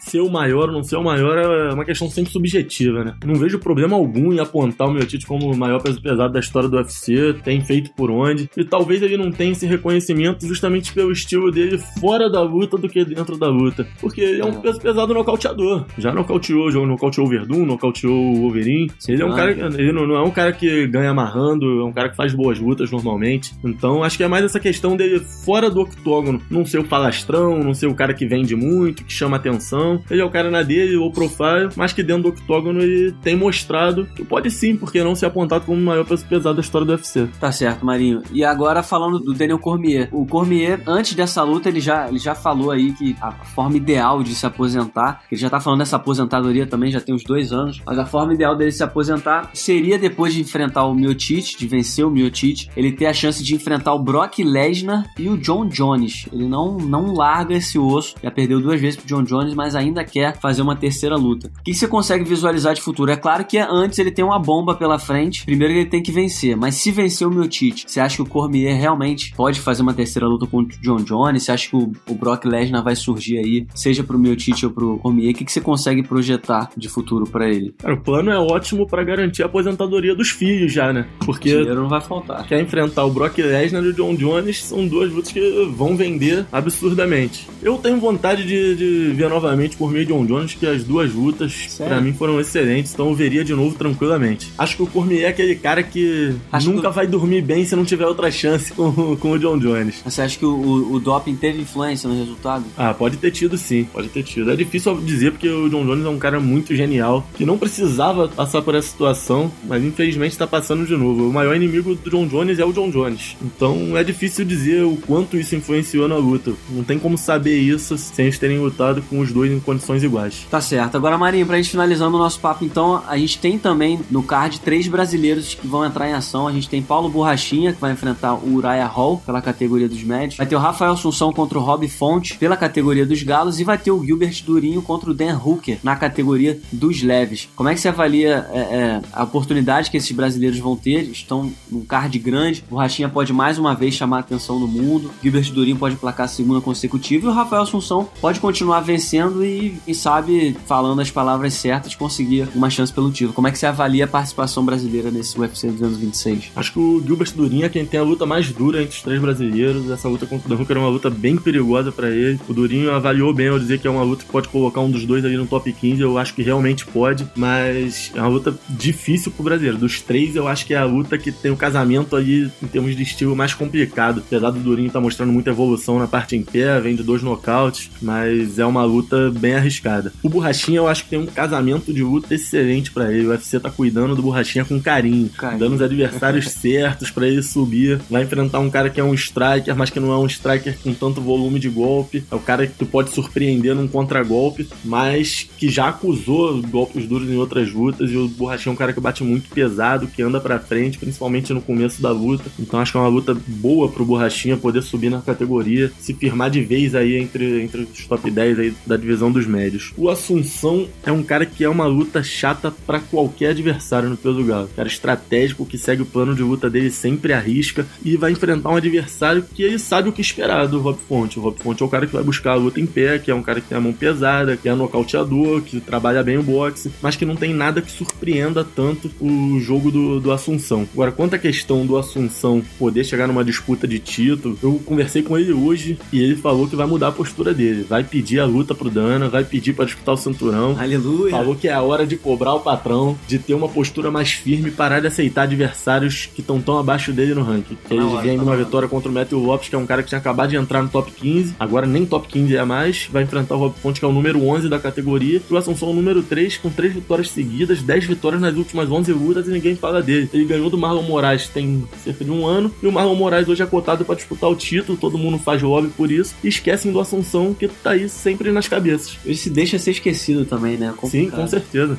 ser 0.00 0.20
o 0.20 0.30
maior 0.30 0.68
ou 0.68 0.72
não 0.72 0.82
ser 0.82 0.96
o 0.96 1.02
maior 1.02 1.36
é 1.36 1.74
uma 1.74 1.84
questão 1.84 2.08
sempre 2.08 2.32
subjetiva, 2.32 3.04
né? 3.04 3.14
Não 3.24 3.34
vejo 3.34 3.58
problema 3.58 3.96
algum 3.96 4.32
em 4.32 4.40
apontar 4.40 4.88
o 4.88 4.92
meu 4.92 5.06
título 5.06 5.40
como 5.40 5.52
o 5.52 5.56
maior 5.56 5.82
peso 5.82 6.00
pesado 6.00 6.32
da 6.32 6.40
história 6.40 6.68
do 6.68 6.76
UFC, 6.76 7.34
tem 7.42 7.60
feito 7.60 7.92
por 7.94 8.10
onde, 8.10 8.48
e 8.56 8.64
talvez 8.64 9.02
ele 9.02 9.16
não 9.16 9.30
tenha 9.30 9.52
esse 9.52 9.66
reconhecimento 9.66 10.46
justamente 10.46 10.92
pelo 10.92 11.12
estilo 11.12 11.50
dele 11.50 11.78
fora 12.00 12.30
da 12.30 12.42
luta 12.42 12.76
do 12.76 12.88
que 12.88 13.04
dentro 13.04 13.36
da 13.36 13.48
luta. 13.48 13.86
Porque 14.00 14.20
ele 14.20 14.40
é 14.40 14.44
um 14.44 14.58
é. 14.58 14.60
peso 14.60 14.80
pesado 14.80 15.14
nocauteador. 15.14 15.84
Já 15.98 16.12
nocauteou, 16.12 16.70
já 16.70 16.80
nocauteou 16.80 17.26
o 17.26 17.30
Verdun, 17.30 17.64
nocauteou 17.64 18.14
o 18.14 18.40
Wolverine. 18.40 18.90
Ele 19.08 19.22
é 19.22 19.26
um 19.26 19.34
cara, 19.34 19.50
ele 19.50 19.92
não 19.92 20.16
é 20.16 20.22
um 20.22 20.30
cara 20.30 20.52
que 20.52 20.86
ganha 20.86 21.10
amarrando, 21.10 21.80
é 21.80 21.84
um 21.84 21.92
cara 21.92 22.03
cara 22.04 22.10
que 22.10 22.16
faz 22.16 22.34
boas 22.34 22.58
lutas 22.58 22.90
normalmente. 22.90 23.54
Então 23.64 24.02
acho 24.02 24.16
que 24.16 24.24
é 24.24 24.28
mais 24.28 24.44
essa 24.44 24.60
questão 24.60 24.96
dele 24.96 25.20
fora 25.44 25.70
do 25.70 25.80
octógono, 25.80 26.40
não 26.50 26.64
ser 26.64 26.78
o 26.78 26.84
falastrão, 26.84 27.58
não 27.58 27.74
ser 27.74 27.86
o 27.86 27.94
cara 27.94 28.14
que 28.14 28.26
vende 28.26 28.54
muito, 28.54 29.04
que 29.04 29.12
chama 29.12 29.36
atenção. 29.36 30.02
Ele 30.10 30.20
é 30.20 30.24
o 30.24 30.30
cara 30.30 30.50
na 30.50 30.62
dele, 30.62 30.96
ou 30.96 31.10
profile, 31.10 31.70
mas 31.76 31.92
que 31.92 32.02
dentro 32.02 32.24
do 32.24 32.28
octógono 32.30 32.80
ele 32.80 33.12
tem 33.22 33.36
mostrado 33.36 34.06
que 34.14 34.24
pode 34.24 34.50
sim, 34.50 34.76
porque 34.76 35.02
não 35.02 35.14
ser 35.14 35.26
apontado 35.26 35.64
como 35.64 35.80
o 35.80 35.84
maior 35.84 36.04
peso 36.04 36.24
pesado 36.26 36.54
da 36.54 36.60
história 36.60 36.86
do 36.86 36.92
UFC. 36.92 37.28
Tá 37.40 37.50
certo, 37.50 37.84
Marinho. 37.84 38.22
E 38.32 38.44
agora 38.44 38.82
falando 38.82 39.18
do 39.18 39.32
Daniel 39.32 39.58
Cormier. 39.58 40.08
O 40.12 40.26
Cormier, 40.26 40.82
antes 40.86 41.14
dessa 41.14 41.42
luta, 41.42 41.68
ele 41.68 41.80
já, 41.80 42.08
ele 42.08 42.18
já 42.18 42.34
falou 42.34 42.70
aí 42.70 42.92
que 42.92 43.16
a 43.20 43.32
forma 43.32 43.76
ideal 43.76 44.22
de 44.22 44.34
se 44.34 44.46
aposentar, 44.46 45.22
ele 45.30 45.40
já 45.40 45.48
tá 45.48 45.60
falando 45.60 45.80
dessa 45.80 45.96
aposentadoria 45.96 46.66
também, 46.66 46.90
já 46.90 47.00
tem 47.00 47.14
uns 47.14 47.24
dois 47.24 47.52
anos, 47.52 47.80
mas 47.86 47.98
a 47.98 48.06
forma 48.06 48.34
ideal 48.34 48.56
dele 48.56 48.72
se 48.72 48.82
aposentar 48.82 49.50
seria 49.52 49.98
depois 49.98 50.34
de 50.34 50.40
enfrentar 50.40 50.84
o 50.84 50.94
Miotite, 50.94 51.56
de 51.56 51.66
vencer 51.66 51.93
vencer 51.94 52.04
o 52.04 52.10
Miocic, 52.10 52.68
ele 52.76 52.90
ter 52.90 53.06
a 53.06 53.12
chance 53.12 53.42
de 53.42 53.54
enfrentar 53.54 53.94
o 53.94 53.98
Brock 53.98 54.38
Lesnar 54.40 55.08
e 55.18 55.28
o 55.28 55.36
John 55.36 55.66
Jones. 55.66 56.26
Ele 56.32 56.46
não, 56.48 56.76
não 56.76 57.14
larga 57.14 57.54
esse 57.54 57.78
osso, 57.78 58.14
já 58.22 58.30
perdeu 58.30 58.60
duas 58.60 58.80
vezes 58.80 58.98
pro 58.98 59.06
John 59.06 59.22
Jones, 59.22 59.54
mas 59.54 59.76
ainda 59.76 60.04
quer 60.04 60.38
fazer 60.40 60.62
uma 60.62 60.74
terceira 60.74 61.16
luta. 61.16 61.50
O 61.60 61.62
que 61.62 61.74
você 61.74 61.86
consegue 61.86 62.24
visualizar 62.24 62.74
de 62.74 62.80
futuro? 62.80 63.12
É 63.12 63.16
claro 63.16 63.44
que 63.44 63.58
antes 63.58 63.98
ele 63.98 64.10
tem 64.10 64.24
uma 64.24 64.38
bomba 64.38 64.74
pela 64.74 64.98
frente, 64.98 65.44
primeiro 65.44 65.74
ele 65.74 65.86
tem 65.86 66.02
que 66.02 66.10
vencer, 66.10 66.56
mas 66.56 66.74
se 66.76 66.90
vencer 66.90 67.26
o 67.26 67.30
Miocic, 67.30 67.84
você 67.86 68.00
acha 68.00 68.16
que 68.16 68.22
o 68.22 68.26
Cormier 68.26 68.76
realmente 68.78 69.32
pode 69.36 69.60
fazer 69.60 69.82
uma 69.82 69.94
terceira 69.94 70.26
luta 70.26 70.46
contra 70.46 70.76
o 70.76 70.80
John 70.80 70.96
Jones? 70.96 71.44
Você 71.44 71.52
acha 71.52 71.68
que 71.68 71.76
o, 71.76 71.92
o 72.08 72.14
Brock 72.14 72.44
Lesnar 72.44 72.82
vai 72.82 72.96
surgir 72.96 73.38
aí, 73.38 73.66
seja 73.74 74.02
pro 74.02 74.18
Miocic 74.18 74.64
ou 74.64 74.72
pro 74.72 74.98
Cormier? 74.98 75.32
O 75.32 75.34
que, 75.34 75.44
que 75.44 75.52
você 75.52 75.60
consegue 75.60 76.02
projetar 76.02 76.70
de 76.76 76.88
futuro 76.88 77.24
para 77.26 77.48
ele? 77.48 77.74
Cara, 77.78 77.94
o 77.94 78.00
plano 78.00 78.30
é 78.30 78.38
ótimo 78.38 78.86
para 78.86 79.04
garantir 79.04 79.42
a 79.42 79.46
aposentadoria 79.46 80.14
dos 80.14 80.30
filhos 80.30 80.72
já, 80.72 80.92
né? 80.92 81.06
Porque 81.24 81.50
dinheiro 81.50 81.83
não 81.84 81.90
vai 81.90 82.00
faltar. 82.00 82.46
Quer 82.46 82.60
enfrentar 82.60 83.04
o 83.04 83.10
Brock 83.10 83.38
Lesnar 83.38 83.84
e 83.84 83.88
o 83.88 83.92
John 83.92 84.14
Jones, 84.14 84.64
são 84.64 84.86
duas 84.86 85.12
lutas 85.12 85.30
que 85.30 85.70
vão 85.76 85.96
vender 85.96 86.46
absurdamente. 86.50 87.46
Eu 87.62 87.78
tenho 87.78 87.98
vontade 87.98 88.44
de, 88.44 88.74
de 88.74 89.12
ver 89.14 89.28
novamente 89.28 89.76
por 89.76 89.90
meio 89.90 90.04
de 90.04 90.12
John 90.12 90.26
Jones, 90.26 90.54
que 90.54 90.66
as 90.66 90.82
duas 90.82 91.12
lutas, 91.12 91.76
para 91.78 92.00
mim, 92.00 92.12
foram 92.12 92.40
excelentes, 92.40 92.92
então 92.92 93.08
eu 93.08 93.14
veria 93.14 93.44
de 93.44 93.54
novo 93.54 93.76
tranquilamente. 93.76 94.52
Acho 94.58 94.76
que 94.76 94.82
o 94.82 94.86
Cormier 94.86 95.24
é 95.24 95.28
aquele 95.28 95.54
cara 95.54 95.82
que 95.82 96.34
acho 96.50 96.70
nunca 96.70 96.88
que... 96.88 96.94
vai 96.94 97.06
dormir 97.06 97.42
bem 97.42 97.64
se 97.64 97.76
não 97.76 97.84
tiver 97.84 98.06
outra 98.06 98.30
chance 98.30 98.72
com, 98.72 99.16
com 99.16 99.32
o 99.32 99.38
John 99.38 99.58
Jones. 99.58 100.02
Você 100.04 100.22
acha 100.22 100.38
que 100.38 100.46
o, 100.46 100.54
o, 100.54 100.94
o 100.94 101.00
doping 101.00 101.36
teve 101.36 101.60
influência 101.60 102.08
no 102.08 102.18
resultado? 102.18 102.64
Ah, 102.76 102.94
pode 102.94 103.18
ter 103.18 103.30
tido 103.30 103.58
sim, 103.58 103.84
pode 103.84 104.08
ter 104.08 104.22
tido. 104.22 104.50
É 104.50 104.56
difícil 104.56 104.96
dizer 105.00 105.32
porque 105.32 105.48
o 105.48 105.68
John 105.68 105.84
Jones 105.84 106.06
é 106.06 106.08
um 106.08 106.18
cara 106.18 106.40
muito 106.40 106.74
genial, 106.74 107.26
que 107.34 107.44
não 107.44 107.58
precisava 107.58 108.28
passar 108.28 108.62
por 108.62 108.74
essa 108.74 108.88
situação, 108.88 109.50
mas 109.64 109.82
infelizmente 109.84 110.38
tá 110.38 110.46
passando 110.46 110.86
de 110.86 110.96
novo. 110.96 111.28
O 111.28 111.32
maior 111.32 111.54
inimigo 111.54 111.73
inimigo 111.74 111.94
do 111.94 112.10
John 112.10 112.26
Jones 112.26 112.58
é 112.58 112.64
o 112.64 112.72
John 112.72 112.90
Jones. 112.90 113.36
Então 113.42 113.96
é 113.96 114.04
difícil 114.04 114.44
dizer 114.44 114.84
o 114.84 114.96
quanto 114.96 115.36
isso 115.36 115.56
influenciou 115.56 116.06
na 116.08 116.16
luta. 116.16 116.52
Não 116.70 116.84
tem 116.84 116.98
como 116.98 117.18
saber 117.18 117.58
isso 117.58 117.98
sem 117.98 118.26
eles 118.26 118.38
terem 118.38 118.58
lutado 118.58 119.02
com 119.02 119.18
os 119.18 119.32
dois 119.32 119.50
em 119.50 119.58
condições 119.58 120.02
iguais. 120.02 120.46
Tá 120.50 120.60
certo. 120.60 120.96
Agora, 120.96 121.18
Marinho, 121.18 121.46
pra 121.46 121.56
gente 121.56 121.70
finalizando 121.70 122.16
o 122.16 122.18
nosso 122.18 122.38
papo, 122.38 122.64
então, 122.64 123.02
a 123.06 123.18
gente 123.18 123.38
tem 123.38 123.58
também 123.58 124.00
no 124.10 124.22
card 124.22 124.60
três 124.60 124.86
brasileiros 124.86 125.54
que 125.54 125.66
vão 125.66 125.84
entrar 125.84 126.08
em 126.08 126.12
ação. 126.12 126.46
A 126.46 126.52
gente 126.52 126.68
tem 126.68 126.82
Paulo 126.82 127.08
Borrachinha, 127.08 127.72
que 127.72 127.80
vai 127.80 127.92
enfrentar 127.92 128.34
o 128.34 128.54
Uriah 128.54 128.86
Hall 128.86 129.20
pela 129.24 129.42
categoria 129.42 129.88
dos 129.88 130.02
médios. 130.02 130.36
Vai 130.36 130.46
ter 130.46 130.56
o 130.56 130.58
Rafael 130.58 130.92
Assunção 130.92 131.32
contra 131.32 131.58
o 131.58 131.62
Rob 131.62 131.86
Fonte 131.88 132.38
pela 132.38 132.56
categoria 132.56 133.04
dos 133.04 133.22
galos. 133.22 133.58
E 133.58 133.64
vai 133.64 133.78
ter 133.78 133.90
o 133.90 134.04
Gilbert 134.04 134.42
Durinho 134.44 134.82
contra 134.82 135.10
o 135.10 135.14
Dan 135.14 135.38
Hooker 135.38 135.78
na 135.82 135.96
categoria 135.96 136.60
dos 136.70 137.02
leves. 137.02 137.48
Como 137.56 137.68
é 137.68 137.74
que 137.74 137.80
você 137.80 137.88
avalia 137.88 138.46
é, 138.52 138.58
é, 138.58 139.02
a 139.12 139.24
oportunidade 139.24 139.90
que 139.90 139.96
esses 139.96 140.12
brasileiros 140.12 140.58
vão 140.58 140.76
ter? 140.76 141.02
Estão 141.10 141.52
um 141.72 141.84
card 141.84 142.18
grande. 142.18 142.64
O 142.70 142.76
Rachinha 142.76 143.08
pode 143.08 143.32
mais 143.32 143.58
uma 143.58 143.74
vez 143.74 143.94
chamar 143.94 144.20
atenção 144.20 144.58
no 144.58 144.66
mundo. 144.66 145.10
Gilbert 145.22 145.52
Durinho 145.52 145.76
pode 145.76 145.96
placar 145.96 146.26
a 146.26 146.28
segunda 146.28 146.60
consecutiva. 146.60 147.26
E 147.26 147.28
o 147.28 147.32
Rafael 147.32 147.62
Assunção 147.62 148.08
pode 148.20 148.40
continuar 148.40 148.80
vencendo 148.80 149.44
e, 149.44 149.78
quem 149.84 149.94
sabe, 149.94 150.56
falando 150.66 151.00
as 151.00 151.10
palavras 151.10 151.54
certas, 151.54 151.94
conseguir 151.94 152.48
uma 152.54 152.70
chance 152.70 152.92
pelo 152.92 153.10
título. 153.10 153.32
Como 153.32 153.48
é 153.48 153.50
que 153.50 153.58
você 153.58 153.66
avalia 153.66 154.04
a 154.04 154.08
participação 154.08 154.64
brasileira 154.64 155.10
nesse 155.10 155.38
UFC 155.38 155.68
226? 155.68 156.52
Acho 156.56 156.72
que 156.72 156.78
o 156.78 157.02
Gilbert 157.04 157.32
Durinho 157.34 157.64
é 157.64 157.68
quem 157.68 157.84
tem 157.84 158.00
a 158.00 158.02
luta 158.02 158.26
mais 158.26 158.50
dura 158.50 158.82
entre 158.82 158.96
os 158.96 159.02
três 159.02 159.20
brasileiros. 159.20 159.90
Essa 159.90 160.08
luta 160.08 160.26
contra 160.26 160.52
o 160.52 160.60
Hooker 160.60 160.76
é 160.76 160.80
uma 160.80 160.88
luta 160.88 161.10
bem 161.10 161.36
perigosa 161.36 161.90
para 161.90 162.10
ele. 162.10 162.40
O 162.48 162.54
Durinho 162.54 162.92
avaliou 162.92 163.32
bem 163.32 163.48
ao 163.48 163.58
dizer 163.58 163.78
que 163.78 163.86
é 163.86 163.90
uma 163.90 164.02
luta 164.02 164.24
que 164.24 164.30
pode 164.30 164.48
colocar 164.48 164.80
um 164.80 164.90
dos 164.90 165.04
dois 165.04 165.24
ali 165.24 165.36
no 165.36 165.46
top 165.46 165.72
15. 165.72 166.00
Eu 166.00 166.18
acho 166.18 166.34
que 166.34 166.42
realmente 166.42 166.86
pode, 166.86 167.26
mas 167.36 168.10
é 168.14 168.20
uma 168.20 168.28
luta 168.28 168.54
difícil 168.68 169.32
pro 169.32 169.44
brasileiro. 169.44 169.78
Dos 169.78 170.00
três, 170.00 170.36
eu 170.36 170.48
acho 170.48 170.66
que 170.66 170.74
é 170.74 170.78
a 170.78 170.84
luta 170.84 171.18
que 171.18 171.32
tem 171.44 171.52
o 171.52 171.56
casamento 171.58 172.16
aí 172.16 172.50
em 172.62 172.66
termos 172.66 172.96
de 172.96 173.02
estilo 173.02 173.36
mais 173.36 173.52
complicado. 173.52 174.22
Apesar 174.26 174.50
do 174.50 174.58
Durinho 174.58 174.90
tá 174.90 174.98
mostrando 174.98 175.30
muita 175.30 175.50
evolução 175.50 175.98
na 175.98 176.06
parte 176.06 176.34
em 176.34 176.42
pé, 176.42 176.80
vem 176.80 176.96
de 176.96 177.02
dois 177.02 177.22
nocautes, 177.22 177.90
mas 178.00 178.58
é 178.58 178.64
uma 178.64 178.82
luta 178.82 179.30
bem 179.30 179.54
arriscada. 179.54 180.10
O 180.22 180.30
Borrachinha 180.30 180.78
eu 180.78 180.88
acho 180.88 181.04
que 181.04 181.10
tem 181.10 181.18
um 181.18 181.26
casamento 181.26 181.92
de 181.92 182.02
luta 182.02 182.34
excelente 182.34 182.90
para 182.90 183.12
ele. 183.12 183.26
O 183.26 183.30
UFC 183.30 183.60
tá 183.60 183.70
cuidando 183.70 184.16
do 184.16 184.22
Borrachinha 184.22 184.64
com 184.64 184.80
carinho, 184.80 185.28
carinho. 185.36 185.58
dando 185.58 185.74
os 185.74 185.82
adversários 185.82 186.48
certos 186.50 187.10
para 187.10 187.28
ele 187.28 187.42
subir. 187.42 188.00
Vai 188.08 188.22
enfrentar 188.22 188.60
um 188.60 188.70
cara 188.70 188.88
que 188.88 188.98
é 188.98 189.04
um 189.04 189.12
striker, 189.12 189.76
mas 189.76 189.90
que 189.90 190.00
não 190.00 190.12
é 190.12 190.16
um 190.16 190.26
striker 190.26 190.78
com 190.82 190.94
tanto 190.94 191.20
volume 191.20 191.60
de 191.60 191.68
golpe. 191.68 192.24
É 192.30 192.34
o 192.34 192.40
cara 192.40 192.66
que 192.66 192.72
tu 192.72 192.86
pode 192.86 193.10
surpreender 193.10 193.74
num 193.74 193.86
contragolpe, 193.86 194.66
mas 194.82 195.46
que 195.58 195.68
já 195.68 195.88
acusou 195.88 196.62
golpes 196.62 197.06
duros 197.06 197.28
em 197.28 197.36
outras 197.36 197.70
lutas. 197.70 198.10
E 198.10 198.16
o 198.16 198.28
Borrachinha 198.28 198.70
é 198.70 198.74
um 198.74 198.78
cara 198.78 198.94
que 198.94 199.00
bate 199.00 199.22
muito 199.22 199.50
pesado, 199.50 200.06
que 200.06 200.22
anda 200.22 200.40
para 200.40 200.58
frente, 200.58 200.96
principalmente 200.96 201.33
no 201.52 201.60
começo 201.60 202.00
da 202.00 202.10
luta. 202.10 202.50
Então 202.58 202.80
acho 202.80 202.92
que 202.92 202.98
é 202.98 203.00
uma 203.00 203.08
luta 203.08 203.36
boa 203.46 203.88
pro 203.88 204.04
Borrachinha 204.04 204.56
poder 204.56 204.82
subir 204.82 205.10
na 205.10 205.20
categoria, 205.20 205.90
se 205.98 206.14
firmar 206.14 206.50
de 206.50 206.62
vez 206.62 206.94
aí 206.94 207.16
entre, 207.16 207.62
entre 207.62 207.82
os 207.82 208.06
top 208.06 208.30
10 208.30 208.58
aí 208.58 208.74
da 208.86 208.96
divisão 208.96 209.30
dos 209.30 209.46
médios. 209.46 209.92
O 209.96 210.08
Assunção 210.08 210.88
é 211.04 211.12
um 211.12 211.22
cara 211.22 211.46
que 211.46 211.64
é 211.64 211.68
uma 211.68 211.86
luta 211.86 212.22
chata 212.22 212.70
para 212.70 213.00
qualquer 213.00 213.50
adversário 213.50 214.08
no 214.08 214.16
peso 214.16 214.44
galo. 214.44 214.70
Cara 214.74 214.88
estratégico 214.88 215.66
que 215.66 215.78
segue 215.78 216.02
o 216.02 216.06
plano 216.06 216.34
de 216.34 216.42
luta 216.42 216.70
dele 216.70 216.90
sempre 216.90 217.32
arrisca 217.32 217.86
e 218.04 218.16
vai 218.16 218.32
enfrentar 218.32 218.70
um 218.70 218.76
adversário 218.76 219.44
que 219.54 219.62
ele 219.62 219.78
sabe 219.78 220.08
o 220.08 220.12
que 220.12 220.20
esperar 220.20 220.66
do 220.66 220.80
Rob 220.80 220.98
Fonte. 221.08 221.38
O 221.38 221.42
Rob 221.42 221.56
Fonte 221.58 221.82
é 221.82 221.86
o 221.86 221.88
cara 221.88 222.06
que 222.06 222.12
vai 222.12 222.22
buscar 222.22 222.52
a 222.52 222.56
luta 222.56 222.80
em 222.80 222.86
pé, 222.86 223.18
que 223.18 223.30
é 223.30 223.34
um 223.34 223.42
cara 223.42 223.60
que 223.60 223.68
tem 223.68 223.78
a 223.78 223.80
mão 223.80 223.92
pesada, 223.92 224.56
que 224.56 224.68
é 224.68 224.74
nocauteador, 224.74 225.62
que 225.62 225.80
trabalha 225.80 226.22
bem 226.22 226.38
o 226.38 226.42
boxe, 226.42 226.90
mas 227.02 227.16
que 227.16 227.24
não 227.24 227.36
tem 227.36 227.54
nada 227.54 227.82
que 227.82 227.90
surpreenda 227.90 228.64
tanto 228.64 229.10
o 229.20 229.58
jogo 229.60 229.90
do, 229.90 230.20
do 230.20 230.32
Assunção. 230.32 230.88
Agora, 230.92 231.12
Quanto 231.24 231.36
à 231.36 231.38
questão 231.38 231.86
do 231.86 231.96
Assunção 231.96 232.62
poder 232.78 233.02
chegar 233.02 233.26
numa 233.26 233.42
disputa 233.42 233.88
de 233.88 233.98
título, 233.98 234.58
eu 234.62 234.78
conversei 234.84 235.22
com 235.22 235.38
ele 235.38 235.54
hoje 235.54 235.98
e 236.12 236.20
ele 236.20 236.36
falou 236.36 236.68
que 236.68 236.76
vai 236.76 236.86
mudar 236.86 237.08
a 237.08 237.12
postura 237.12 237.54
dele. 237.54 237.86
Vai 237.88 238.04
pedir 238.04 238.40
a 238.40 238.44
luta 238.44 238.74
pro 238.74 238.90
Dana, 238.90 239.30
vai 239.30 239.42
pedir 239.42 239.72
para 239.72 239.86
disputar 239.86 240.16
o 240.16 240.18
cinturão. 240.18 240.76
Aleluia. 240.78 241.30
Falou 241.30 241.54
que 241.54 241.66
é 241.66 241.72
a 241.72 241.80
hora 241.80 242.06
de 242.06 242.18
cobrar 242.18 242.52
o 242.52 242.60
patrão, 242.60 243.16
de 243.26 243.38
ter 243.38 243.54
uma 243.54 243.70
postura 243.70 244.10
mais 244.10 244.32
firme, 244.32 244.70
parar 244.70 245.00
de 245.00 245.06
aceitar 245.06 245.44
adversários 245.44 246.26
que 246.26 246.42
estão 246.42 246.60
tão 246.60 246.76
abaixo 246.78 247.10
dele 247.10 247.32
no 247.32 247.42
ranking. 247.42 247.78
Que 247.88 247.94
ele 247.94 248.04
vem 248.20 248.36
numa 248.36 248.54
vitória 248.54 248.86
contra 248.86 249.08
o 249.08 249.14
Matthew 249.14 249.38
Lopes, 249.38 249.70
que 249.70 249.74
é 249.74 249.78
um 249.78 249.86
cara 249.86 250.02
que 250.02 250.10
tinha 250.10 250.18
acabado 250.18 250.50
de 250.50 250.56
entrar 250.56 250.82
no 250.82 250.90
top 250.90 251.10
15, 251.10 251.54
agora 251.58 251.86
nem 251.86 252.04
top 252.04 252.28
15 252.28 252.54
é 252.54 252.64
mais, 252.66 253.08
vai 253.10 253.22
enfrentar 253.22 253.54
o 253.54 253.58
Rob 253.60 253.74
Fonte, 253.82 253.98
que 253.98 254.04
é 254.04 254.08
o 254.08 254.12
número 254.12 254.46
11 254.46 254.68
da 254.68 254.78
categoria, 254.78 255.40
e 255.50 255.54
o 255.54 255.56
Assunção 255.56 255.88
é 255.88 255.92
o 255.92 255.94
número 255.94 256.22
3, 256.22 256.58
com 256.58 256.68
3 256.68 256.92
vitórias 256.92 257.30
seguidas, 257.30 257.80
10 257.80 258.04
vitórias 258.04 258.42
nas 258.42 258.54
últimas 258.54 258.90
11 258.90 259.10
lutas 259.14 259.48
e 259.48 259.50
ninguém 259.50 259.74
fala 259.74 260.02
dele. 260.02 260.28
Ele 260.30 260.44
ganhou 260.44 260.68
do 260.68 260.76
Marlon 260.76 261.13
Moraes 261.14 261.48
tem 261.48 261.84
cerca 262.02 262.24
de 262.24 262.30
um 262.30 262.44
ano, 262.44 262.72
e 262.82 262.86
o 262.86 262.92
Marlon 262.92 263.14
Moraes 263.14 263.48
hoje 263.48 263.62
é 263.62 263.66
cotado 263.66 264.04
para 264.04 264.16
disputar 264.16 264.50
o 264.50 264.56
título, 264.56 264.98
todo 264.98 265.16
mundo 265.16 265.38
faz 265.38 265.62
lobby 265.62 265.88
por 265.96 266.10
isso, 266.10 266.34
e 266.42 266.48
esquecem 266.48 266.90
do 266.90 266.98
Assunção, 266.98 267.54
que 267.54 267.68
tá 267.68 267.90
aí 267.90 268.08
sempre 268.08 268.50
nas 268.50 268.66
cabeças. 268.66 269.16
Ele 269.24 269.36
se 269.36 269.48
deixa 269.48 269.78
ser 269.78 269.92
esquecido 269.92 270.44
também, 270.44 270.76
né? 270.76 270.92
Complicado. 270.96 271.10
Sim, 271.10 271.30
com 271.30 271.46
certeza. 271.46 271.96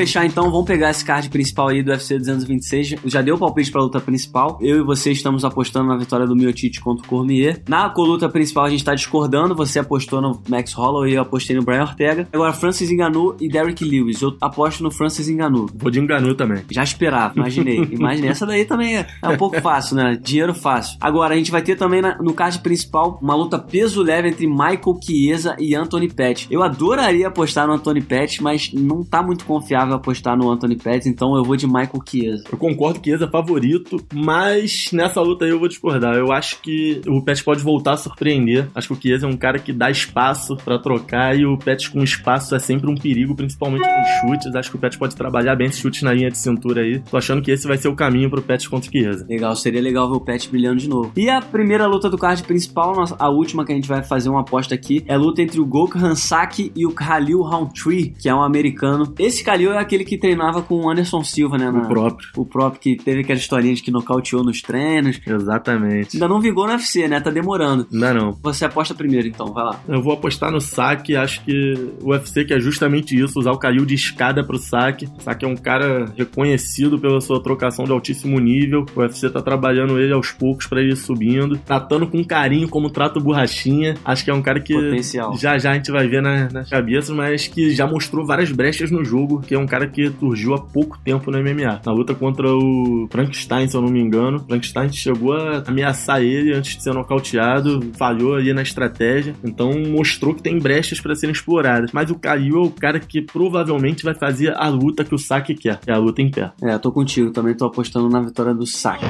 Fechar, 0.00 0.24
então, 0.24 0.50
vamos 0.50 0.64
pegar 0.64 0.90
esse 0.90 1.04
card 1.04 1.28
principal 1.28 1.68
aí 1.68 1.82
do 1.82 1.90
UFC 1.90 2.16
226. 2.16 2.94
Já 3.04 3.20
deu 3.20 3.34
o 3.34 3.38
palpite 3.38 3.70
pra 3.70 3.82
luta 3.82 4.00
principal. 4.00 4.58
Eu 4.62 4.78
e 4.78 4.82
você 4.82 5.12
estamos 5.12 5.44
apostando 5.44 5.88
na 5.88 5.96
vitória 5.98 6.26
do 6.26 6.34
Miotite 6.34 6.80
contra 6.80 7.04
o 7.04 7.08
Cormier. 7.08 7.62
Na 7.68 7.90
coluta 7.90 8.26
principal, 8.26 8.64
a 8.64 8.70
gente 8.70 8.82
tá 8.82 8.94
discordando. 8.94 9.54
Você 9.54 9.78
apostou 9.78 10.22
no 10.22 10.42
Max 10.48 10.72
Holloway 10.72 11.12
e 11.12 11.14
eu 11.16 11.22
apostei 11.22 11.54
no 11.54 11.62
Brian 11.62 11.82
Ortega. 11.82 12.26
Agora, 12.32 12.54
Francis 12.54 12.90
Ngannou 12.90 13.36
e 13.38 13.46
Derrick 13.46 13.84
Lewis. 13.84 14.22
Eu 14.22 14.34
aposto 14.40 14.82
no 14.82 14.90
Francis 14.90 15.28
Ngannou. 15.28 15.68
Vou 15.74 15.90
de 15.90 16.00
Ngannou 16.00 16.34
também. 16.34 16.62
Já 16.70 16.82
esperava, 16.82 17.34
imaginei. 17.36 17.84
imaginei. 17.92 18.30
Essa 18.30 18.46
daí 18.46 18.64
também 18.64 18.96
é, 18.96 19.06
é, 19.22 19.28
um 19.28 19.36
pouco 19.36 19.60
fácil, 19.60 19.96
né? 19.96 20.18
Dinheiro 20.22 20.54
fácil. 20.54 20.96
Agora, 20.98 21.34
a 21.34 21.36
gente 21.36 21.50
vai 21.50 21.60
ter 21.60 21.76
também 21.76 22.00
na, 22.00 22.16
no 22.22 22.32
card 22.32 22.58
principal 22.60 23.18
uma 23.20 23.34
luta 23.34 23.58
peso 23.58 24.02
leve 24.02 24.28
entre 24.28 24.46
Michael 24.46 24.98
Chiesa 25.02 25.56
e 25.58 25.74
Anthony 25.74 26.08
Pettis. 26.08 26.48
Eu 26.50 26.62
adoraria 26.62 27.28
apostar 27.28 27.66
no 27.66 27.74
Anthony 27.74 28.00
Pettis, 28.00 28.40
mas 28.40 28.72
não 28.72 29.04
tá 29.04 29.22
muito 29.22 29.44
confiável 29.44 29.89
confiável 29.90 29.96
apostar 29.96 30.36
no 30.36 30.50
Anthony 30.50 30.76
Pettis, 30.76 31.06
então 31.06 31.36
eu 31.36 31.42
vou 31.42 31.56
de 31.56 31.66
Michael 31.66 32.02
Chiesa. 32.06 32.44
Eu 32.50 32.58
concordo 32.58 33.00
que 33.00 33.10
Chiesa 33.10 33.24
é 33.24 33.28
favorito, 33.30 33.96
mas 34.12 34.90
nessa 34.92 35.20
luta 35.20 35.44
aí 35.44 35.50
eu 35.50 35.58
vou 35.58 35.68
discordar. 35.68 36.16
Eu 36.16 36.32
acho 36.32 36.60
que 36.60 37.00
o 37.06 37.22
Pettis 37.22 37.42
pode 37.42 37.62
voltar 37.62 37.92
a 37.92 37.96
surpreender. 37.96 38.68
Acho 38.74 38.88
que 38.88 38.94
o 38.94 39.00
Chiesa 39.00 39.26
é 39.26 39.28
um 39.28 39.36
cara 39.36 39.58
que 39.58 39.72
dá 39.72 39.90
espaço 39.90 40.56
para 40.56 40.78
trocar 40.78 41.36
e 41.36 41.46
o 41.46 41.56
Pettis 41.56 41.88
com 41.88 42.02
espaço 42.02 42.54
é 42.54 42.58
sempre 42.58 42.90
um 42.90 42.94
perigo, 42.94 43.34
principalmente 43.34 43.86
nos 43.86 44.08
chutes. 44.20 44.54
Acho 44.54 44.70
que 44.70 44.76
o 44.76 44.80
Pettis 44.80 44.98
pode 44.98 45.16
trabalhar 45.16 45.56
bem 45.56 45.68
esse 45.68 45.80
chute 45.80 46.04
na 46.04 46.12
linha 46.12 46.30
de 46.30 46.38
cintura 46.38 46.82
aí. 46.82 47.00
Tô 47.00 47.16
achando 47.16 47.42
que 47.42 47.50
esse 47.50 47.66
vai 47.66 47.78
ser 47.78 47.88
o 47.88 47.94
caminho 47.94 48.28
pro 48.28 48.42
Pettis 48.42 48.68
contra 48.68 48.88
o 48.88 48.92
Chiesa. 48.92 49.26
Legal, 49.28 49.54
seria 49.56 49.80
legal 49.80 50.08
ver 50.10 50.16
o 50.16 50.20
Pettis 50.20 50.48
brilhando 50.48 50.78
de 50.78 50.88
novo. 50.88 51.12
E 51.16 51.28
a 51.28 51.40
primeira 51.40 51.86
luta 51.86 52.10
do 52.10 52.18
card 52.18 52.42
principal, 52.42 52.94
a 53.18 53.30
última 53.30 53.64
que 53.64 53.72
a 53.72 53.74
gente 53.74 53.88
vai 53.88 54.02
fazer 54.02 54.28
uma 54.28 54.40
aposta 54.40 54.74
aqui, 54.74 55.04
é 55.06 55.14
a 55.14 55.18
luta 55.18 55.42
entre 55.42 55.60
o 55.60 55.66
Gokhan 55.66 56.14
Saki 56.14 56.72
e 56.74 56.86
o 56.86 56.90
Khalil 56.90 57.40
Roundtree, 57.40 58.14
que 58.18 58.28
é 58.28 58.34
um 58.34 58.42
americano. 58.42 59.12
Esse 59.18 59.42
Khalil 59.44 59.60
Calil 59.60 59.72
aquele 59.80 60.04
que 60.04 60.18
treinava 60.18 60.62
com 60.62 60.76
o 60.76 60.90
Anderson 60.90 61.22
Silva, 61.22 61.56
né? 61.58 61.70
Na, 61.70 61.80
o 61.80 61.88
próprio. 61.88 62.28
O 62.36 62.44
próprio 62.44 62.80
que 62.80 62.96
teve 62.96 63.20
aquela 63.20 63.38
historinha 63.38 63.74
de 63.74 63.82
que 63.82 63.90
nocauteou 63.90 64.42
nos 64.42 64.62
treinos. 64.62 65.20
Exatamente. 65.26 66.16
Ainda 66.16 66.28
não 66.28 66.40
vingou 66.40 66.66
no 66.66 66.72
UFC, 66.72 67.06
né? 67.08 67.20
Tá 67.20 67.30
demorando. 67.30 67.86
Ainda 67.92 68.14
não. 68.14 68.32
Você 68.42 68.64
aposta 68.64 68.94
primeiro, 68.94 69.28
então, 69.28 69.52
vai 69.52 69.64
lá. 69.64 69.80
Eu 69.88 70.02
vou 70.02 70.12
apostar 70.12 70.50
no 70.50 70.60
saque. 70.60 71.16
Acho 71.16 71.44
que 71.44 71.74
o 72.02 72.10
UFC 72.10 72.44
que 72.44 72.54
é 72.54 72.60
justamente 72.60 73.18
isso, 73.18 73.38
usar 73.38 73.52
o 73.52 73.58
Calil 73.58 73.84
de 73.84 73.94
escada 73.94 74.44
pro 74.44 74.58
saque. 74.58 75.06
O 75.18 75.22
saque 75.22 75.44
é 75.44 75.48
um 75.48 75.56
cara 75.56 76.06
reconhecido 76.16 76.98
pela 76.98 77.20
sua 77.20 77.42
trocação 77.42 77.84
de 77.84 77.92
altíssimo 77.92 78.38
nível. 78.38 78.84
O 78.94 79.00
UFC 79.00 79.30
tá 79.30 79.42
trabalhando 79.42 79.98
ele 79.98 80.12
aos 80.12 80.32
poucos 80.32 80.66
para 80.66 80.80
ele 80.80 80.92
ir 80.92 80.96
subindo. 80.96 81.56
Tratando 81.58 82.06
com 82.06 82.24
carinho 82.24 82.68
como 82.68 82.90
trata 82.90 83.18
o 83.18 83.22
Borrachinha. 83.22 83.96
Acho 84.04 84.24
que 84.24 84.30
é 84.30 84.34
um 84.34 84.42
cara 84.42 84.60
que 84.60 84.72
Potencial. 84.72 85.36
já 85.36 85.58
já 85.58 85.72
a 85.72 85.74
gente 85.74 85.90
vai 85.90 86.08
ver 86.08 86.22
na, 86.22 86.48
nas 86.50 86.68
cabeças, 86.68 87.14
mas 87.14 87.46
que 87.46 87.70
já 87.70 87.86
mostrou 87.86 88.26
várias 88.26 88.50
brechas 88.50 88.90
no 88.90 89.04
jogo, 89.04 89.40
que 89.40 89.54
é 89.54 89.58
um 89.60 89.66
cara 89.66 89.86
que 89.86 90.10
surgiu 90.18 90.54
há 90.54 90.60
pouco 90.60 90.98
tempo 90.98 91.30
no 91.30 91.38
MMA. 91.38 91.80
Na 91.84 91.92
luta 91.92 92.14
contra 92.14 92.48
o 92.52 93.08
Frankenstein, 93.10 93.68
se 93.68 93.76
eu 93.76 93.82
não 93.82 93.90
me 93.90 94.00
engano, 94.00 94.40
Frankenstein 94.40 94.92
chegou 94.92 95.32
a 95.32 95.62
ameaçar 95.66 96.22
ele 96.22 96.52
antes 96.52 96.76
de 96.76 96.82
ser 96.82 96.92
nocauteado, 96.92 97.80
falhou 97.96 98.34
ali 98.34 98.52
na 98.52 98.62
estratégia, 98.62 99.34
então 99.44 99.72
mostrou 99.88 100.34
que 100.34 100.42
tem 100.42 100.58
brechas 100.58 101.00
para 101.00 101.14
serem 101.14 101.32
exploradas. 101.32 101.92
Mas 101.92 102.10
o 102.10 102.18
Kaiu 102.18 102.56
é 102.56 102.66
o 102.66 102.70
cara 102.70 102.98
que 103.00 103.22
provavelmente 103.22 104.04
vai 104.04 104.14
fazer 104.14 104.54
a 104.56 104.68
luta 104.68 105.04
que 105.04 105.14
o 105.14 105.18
Saki 105.18 105.54
quer, 105.54 105.78
que 105.78 105.90
é 105.90 105.94
a 105.94 105.98
luta 105.98 106.22
em 106.22 106.30
pé. 106.30 106.52
É, 106.62 106.78
tô 106.78 106.92
contigo, 106.92 107.30
também 107.30 107.54
tô 107.54 107.66
apostando 107.66 108.08
na 108.08 108.20
vitória 108.20 108.54
do 108.54 108.66
Saki. 108.66 109.04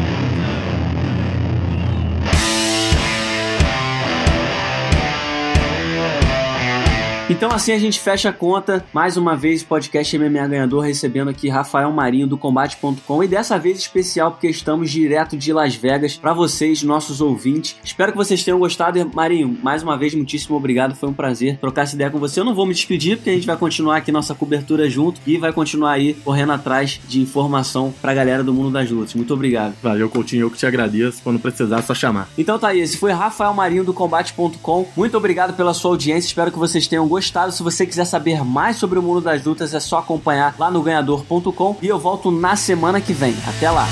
Então 7.30 7.52
assim 7.52 7.70
a 7.70 7.78
gente 7.78 8.00
fecha 8.00 8.30
a 8.30 8.32
conta. 8.32 8.84
Mais 8.92 9.16
uma 9.16 9.36
vez, 9.36 9.62
podcast 9.62 10.18
MMA 10.18 10.48
Ganhador 10.48 10.82
recebendo 10.82 11.30
aqui 11.30 11.48
Rafael 11.48 11.92
Marinho 11.92 12.26
do 12.26 12.36
Combate.com 12.36 13.22
e 13.22 13.28
dessa 13.28 13.56
vez 13.56 13.78
especial 13.78 14.32
porque 14.32 14.48
estamos 14.48 14.90
direto 14.90 15.36
de 15.36 15.52
Las 15.52 15.76
Vegas 15.76 16.16
para 16.16 16.32
vocês, 16.32 16.82
nossos 16.82 17.20
ouvintes. 17.20 17.76
Espero 17.84 18.10
que 18.10 18.18
vocês 18.18 18.42
tenham 18.42 18.58
gostado. 18.58 18.98
Marinho, 19.14 19.56
mais 19.62 19.80
uma 19.80 19.96
vez, 19.96 20.12
muitíssimo 20.12 20.56
obrigado. 20.56 20.96
Foi 20.96 21.08
um 21.08 21.12
prazer 21.12 21.56
trocar 21.58 21.82
essa 21.82 21.94
ideia 21.94 22.10
com 22.10 22.18
você. 22.18 22.40
Eu 22.40 22.44
não 22.44 22.52
vou 22.52 22.66
me 22.66 22.74
despedir 22.74 23.16
porque 23.16 23.30
a 23.30 23.34
gente 23.34 23.46
vai 23.46 23.56
continuar 23.56 23.98
aqui 23.98 24.10
nossa 24.10 24.34
cobertura 24.34 24.90
junto 24.90 25.20
e 25.24 25.38
vai 25.38 25.52
continuar 25.52 25.92
aí 25.92 26.14
correndo 26.14 26.50
atrás 26.50 27.00
de 27.06 27.20
informação 27.20 27.94
pra 28.02 28.12
galera 28.12 28.42
do 28.42 28.52
mundo 28.52 28.72
das 28.72 28.90
lutas. 28.90 29.14
Muito 29.14 29.32
obrigado. 29.32 29.76
Valeu, 29.80 30.10
Coutinho. 30.10 30.46
Eu 30.46 30.50
que 30.50 30.58
te 30.58 30.66
agradeço. 30.66 31.22
Quando 31.22 31.38
precisar, 31.38 31.78
é 31.78 31.82
só 31.82 31.94
chamar. 31.94 32.28
Então 32.36 32.58
tá 32.58 32.68
aí. 32.68 32.80
Esse 32.80 32.98
foi 32.98 33.12
Rafael 33.12 33.54
Marinho 33.54 33.84
do 33.84 33.94
Combate.com. 33.94 34.88
Muito 34.96 35.16
obrigado 35.16 35.54
pela 35.54 35.72
sua 35.72 35.92
audiência. 35.92 36.26
Espero 36.26 36.50
que 36.50 36.58
vocês 36.58 36.88
tenham 36.88 37.06
gostado 37.06 37.19
gostado. 37.20 37.52
Se 37.52 37.62
você 37.62 37.86
quiser 37.86 38.06
saber 38.06 38.42
mais 38.42 38.76
sobre 38.76 38.98
o 38.98 39.02
mundo 39.02 39.20
das 39.20 39.44
lutas, 39.44 39.74
é 39.74 39.80
só 39.80 39.98
acompanhar 39.98 40.54
lá 40.58 40.70
no 40.70 40.82
ganhador.com. 40.82 41.76
E 41.82 41.86
eu 41.86 41.98
volto 41.98 42.30
na 42.30 42.56
semana 42.56 43.00
que 43.00 43.12
vem. 43.12 43.36
Até 43.46 43.70
lá! 43.70 43.86